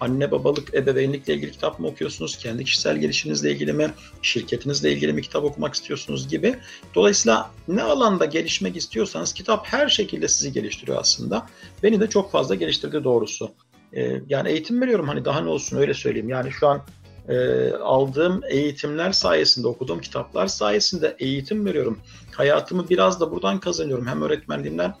Anne 0.00 0.30
babalık, 0.30 0.74
ebeveynlikle 0.74 1.34
ilgili 1.34 1.50
kitap 1.52 1.80
mı 1.80 1.86
okuyorsunuz? 1.86 2.38
Kendi 2.38 2.64
kişisel 2.64 2.98
gelişinizle 2.98 3.52
ilgili 3.52 3.72
mi? 3.72 3.90
Şirketinizle 4.22 4.92
ilgili 4.92 5.12
mi 5.12 5.22
kitap 5.22 5.44
okumak 5.44 5.74
istiyorsunuz 5.74 6.28
gibi. 6.28 6.56
Dolayısıyla 6.94 7.50
ne 7.68 7.82
alanda 7.82 8.24
gelişmek 8.24 8.76
istiyorsanız 8.76 9.32
kitap 9.32 9.66
her 9.66 9.88
şekilde 9.88 10.28
sizi 10.28 10.52
geliştiriyor 10.52 10.98
aslında. 11.00 11.46
Beni 11.82 12.00
de 12.00 12.06
çok 12.06 12.32
fazla 12.32 12.54
geliştirdi 12.54 13.04
doğrusu. 13.04 13.50
Ee, 13.92 14.20
yani 14.28 14.48
eğitim 14.48 14.80
veriyorum 14.80 15.08
hani 15.08 15.24
daha 15.24 15.40
ne 15.40 15.48
olsun 15.48 15.76
öyle 15.76 15.94
söyleyeyim. 15.94 16.28
Yani 16.28 16.50
şu 16.52 16.68
an 16.68 16.82
e, 17.28 17.70
aldığım 17.72 18.40
eğitimler 18.48 19.12
sayesinde, 19.12 19.68
okuduğum 19.68 20.00
kitaplar 20.00 20.46
sayesinde 20.46 21.16
eğitim 21.18 21.66
veriyorum. 21.66 21.98
Hayatımı 22.32 22.88
biraz 22.88 23.20
da 23.20 23.30
buradan 23.30 23.60
kazanıyorum. 23.60 24.06
Hem 24.06 24.22
öğretmenliğimden 24.22 24.94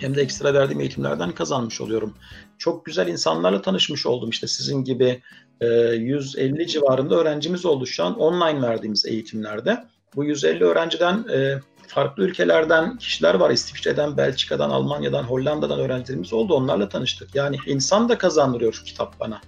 hem 0.00 0.14
de 0.14 0.22
ekstra 0.22 0.54
verdiğim 0.54 0.80
eğitimlerden 0.80 1.32
kazanmış 1.32 1.80
oluyorum. 1.80 2.14
Çok 2.58 2.84
güzel 2.84 3.08
insanlarla 3.08 3.62
tanışmış 3.62 4.06
oldum 4.06 4.30
işte 4.30 4.46
sizin 4.46 4.84
gibi 4.84 5.22
e, 5.60 5.66
150 5.66 6.66
civarında 6.66 7.14
öğrencimiz 7.14 7.66
oldu 7.66 7.86
şu 7.86 8.04
an 8.04 8.18
online 8.18 8.62
verdiğimiz 8.62 9.06
eğitimlerde. 9.06 9.84
Bu 10.16 10.24
150 10.24 10.64
öğrenciden 10.64 11.24
e, 11.32 11.60
farklı 11.86 12.22
ülkelerden 12.22 12.98
kişiler 12.98 13.34
var. 13.34 13.50
İsviçre'den, 13.50 14.16
Belçika'dan, 14.16 14.70
Almanya'dan, 14.70 15.22
Hollanda'dan 15.22 15.80
öğrencilerimiz 15.80 16.32
oldu. 16.32 16.54
Onlarla 16.54 16.88
tanıştık. 16.88 17.34
Yani 17.34 17.56
insan 17.66 18.08
da 18.08 18.18
kazandırıyor 18.18 18.82
kitap 18.84 19.20
bana. 19.20 19.40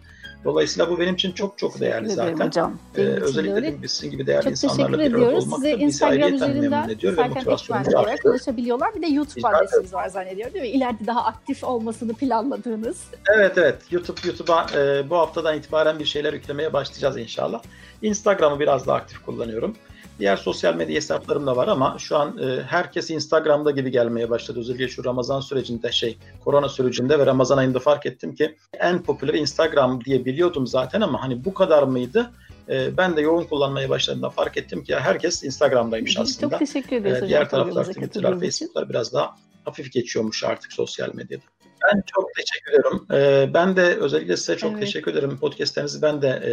Dolayısıyla 0.44 0.90
bu 0.90 0.98
benim 0.98 1.14
için 1.14 1.32
çok 1.32 1.58
çok 1.58 1.80
değerli 1.80 2.10
zaten. 2.10 2.46
Hocam. 2.46 2.78
Ee, 2.96 3.00
özellikle 3.00 3.82
biz 3.82 3.90
sizin 3.90 4.10
gibi 4.10 4.26
değerli 4.26 4.44
çok 4.44 4.52
insanlarla 4.52 4.98
bir 4.98 5.14
arada 5.14 5.36
olmak 5.36 5.56
Size 5.56 5.72
Instagram 5.72 6.34
üzerinden 6.34 6.88
ediyor 6.88 7.16
ve 7.16 7.28
motivasyonumuzu 7.28 7.98
olarak 7.98 8.24
ulaşabiliyorlar. 8.24 8.94
Bir 8.94 9.02
de 9.02 9.06
YouTube 9.06 9.48
adresiniz 9.48 9.94
var 9.94 10.08
zannediyorum 10.08 10.54
değil 10.54 10.64
mi? 10.64 10.70
İleride 10.70 11.06
daha 11.06 11.24
aktif 11.24 11.64
olmasını 11.64 12.14
planladığınız. 12.14 13.04
Evet 13.36 13.58
evet. 13.58 13.76
YouTube 13.90 14.20
YouTube'a 14.24 14.66
e, 14.76 15.10
bu 15.10 15.16
haftadan 15.16 15.58
itibaren 15.58 15.98
bir 15.98 16.04
şeyler 16.04 16.32
yüklemeye 16.32 16.72
başlayacağız 16.72 17.16
inşallah. 17.16 17.62
Instagram'ı 18.02 18.60
biraz 18.60 18.86
daha 18.86 18.96
aktif 18.96 19.24
kullanıyorum. 19.24 19.76
Diğer 20.18 20.36
sosyal 20.36 20.74
medya 20.74 20.94
hesaplarım 20.94 21.46
da 21.46 21.56
var 21.56 21.68
ama 21.68 21.96
şu 21.98 22.16
an 22.16 22.38
e, 22.38 22.62
herkes 22.62 23.10
Instagram'da 23.10 23.70
gibi 23.70 23.90
gelmeye 23.90 24.30
başladı. 24.30 24.58
Özellikle 24.60 24.88
şu 24.88 25.04
Ramazan 25.04 25.40
sürecinde 25.40 25.92
şey, 25.92 26.18
korona 26.44 26.68
sürecinde 26.68 27.18
ve 27.18 27.26
Ramazan 27.26 27.58
ayında 27.58 27.78
fark 27.78 28.06
ettim 28.06 28.34
ki 28.34 28.56
en 28.78 29.02
popüler 29.02 29.34
Instagram 29.34 30.04
diye 30.04 30.24
biliyordum 30.24 30.66
zaten 30.66 31.00
ama 31.00 31.22
hani 31.22 31.44
bu 31.44 31.54
kadar 31.54 31.82
mıydı? 31.82 32.30
E, 32.68 32.96
ben 32.96 33.16
de 33.16 33.20
yoğun 33.20 33.44
kullanmaya 33.44 33.88
başladığımda 33.88 34.30
fark 34.30 34.56
ettim 34.56 34.84
ki 34.84 34.96
herkes 34.96 35.44
Instagram'daymış 35.44 36.18
aslında. 36.18 36.50
Çok 36.50 36.58
teşekkür 36.58 36.96
ederiz. 36.96 37.22
E, 37.22 37.28
diğer 37.28 37.50
taraflar 37.50 37.84
Twitter'lar, 37.84 38.40
Facebook'lar 38.40 38.88
biraz 38.88 39.12
daha 39.12 39.36
hafif 39.64 39.92
geçiyormuş 39.92 40.44
artık 40.44 40.72
sosyal 40.72 41.14
medyada. 41.14 41.42
Ben 41.84 42.02
çok 42.06 42.30
teşekkür 42.34 42.72
ederim. 42.72 43.06
Ee, 43.12 43.54
ben 43.54 43.76
de 43.76 43.82
özellikle 43.82 44.36
size 44.36 44.56
çok 44.56 44.72
evet. 44.72 44.80
teşekkür 44.80 45.12
ederim. 45.12 45.38
Podcastlerinizi 45.38 46.02
ben 46.02 46.22
de 46.22 46.28
e, 46.28 46.52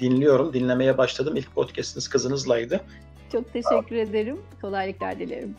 dinliyorum. 0.00 0.52
Dinlemeye 0.52 0.98
başladım. 0.98 1.36
İlk 1.36 1.54
podcastiniz 1.54 2.08
kızınızlaydı. 2.08 2.80
Çok 3.32 3.52
teşekkür 3.52 3.96
ederim. 3.96 4.40
Kolaylıklar 4.60 5.18
dilerim. 5.18 5.56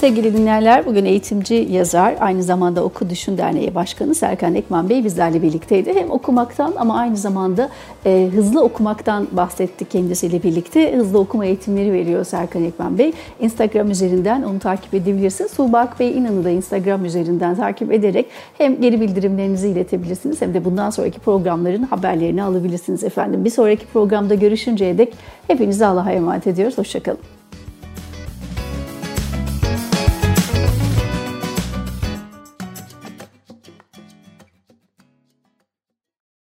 Sevgili 0.00 0.36
dinleyenler, 0.36 0.86
bugün 0.86 1.04
eğitimci, 1.04 1.54
yazar, 1.70 2.16
aynı 2.20 2.42
zamanda 2.42 2.84
Oku 2.84 3.10
Düşün 3.10 3.38
Derneği 3.38 3.74
Başkanı 3.74 4.14
Serkan 4.14 4.54
Ekman 4.54 4.88
Bey 4.88 5.04
bizlerle 5.04 5.42
birlikteydi. 5.42 5.94
Hem 5.94 6.10
okumaktan 6.10 6.72
ama 6.76 6.98
aynı 6.98 7.16
zamanda 7.16 7.68
e, 8.06 8.30
hızlı 8.34 8.62
okumaktan 8.62 9.28
bahsetti 9.32 9.84
kendisiyle 9.84 10.42
birlikte. 10.42 10.96
Hızlı 10.96 11.18
okuma 11.18 11.46
eğitimleri 11.46 11.92
veriyor 11.92 12.24
Serkan 12.24 12.64
Ekman 12.64 12.98
Bey. 12.98 13.12
Instagram 13.40 13.90
üzerinden 13.90 14.42
onu 14.42 14.58
takip 14.58 14.94
edebilirsiniz. 14.94 15.52
Tuğbak 15.56 16.00
Bey 16.00 16.18
İnan'ı 16.18 16.44
da 16.44 16.50
Instagram 16.50 17.04
üzerinden 17.04 17.56
takip 17.56 17.92
ederek 17.92 18.26
hem 18.58 18.80
geri 18.80 19.00
bildirimlerinizi 19.00 19.68
iletebilirsiniz 19.68 20.42
hem 20.42 20.54
de 20.54 20.64
bundan 20.64 20.90
sonraki 20.90 21.20
programların 21.20 21.82
haberlerini 21.82 22.42
alabilirsiniz 22.42 23.04
efendim. 23.04 23.44
Bir 23.44 23.50
sonraki 23.50 23.86
programda 23.86 24.34
görüşünceye 24.34 24.98
dek 24.98 25.14
hepinizi 25.46 25.86
Allah'a 25.86 26.12
emanet 26.12 26.46
ediyoruz. 26.46 26.78
Hoşçakalın. 26.78 27.37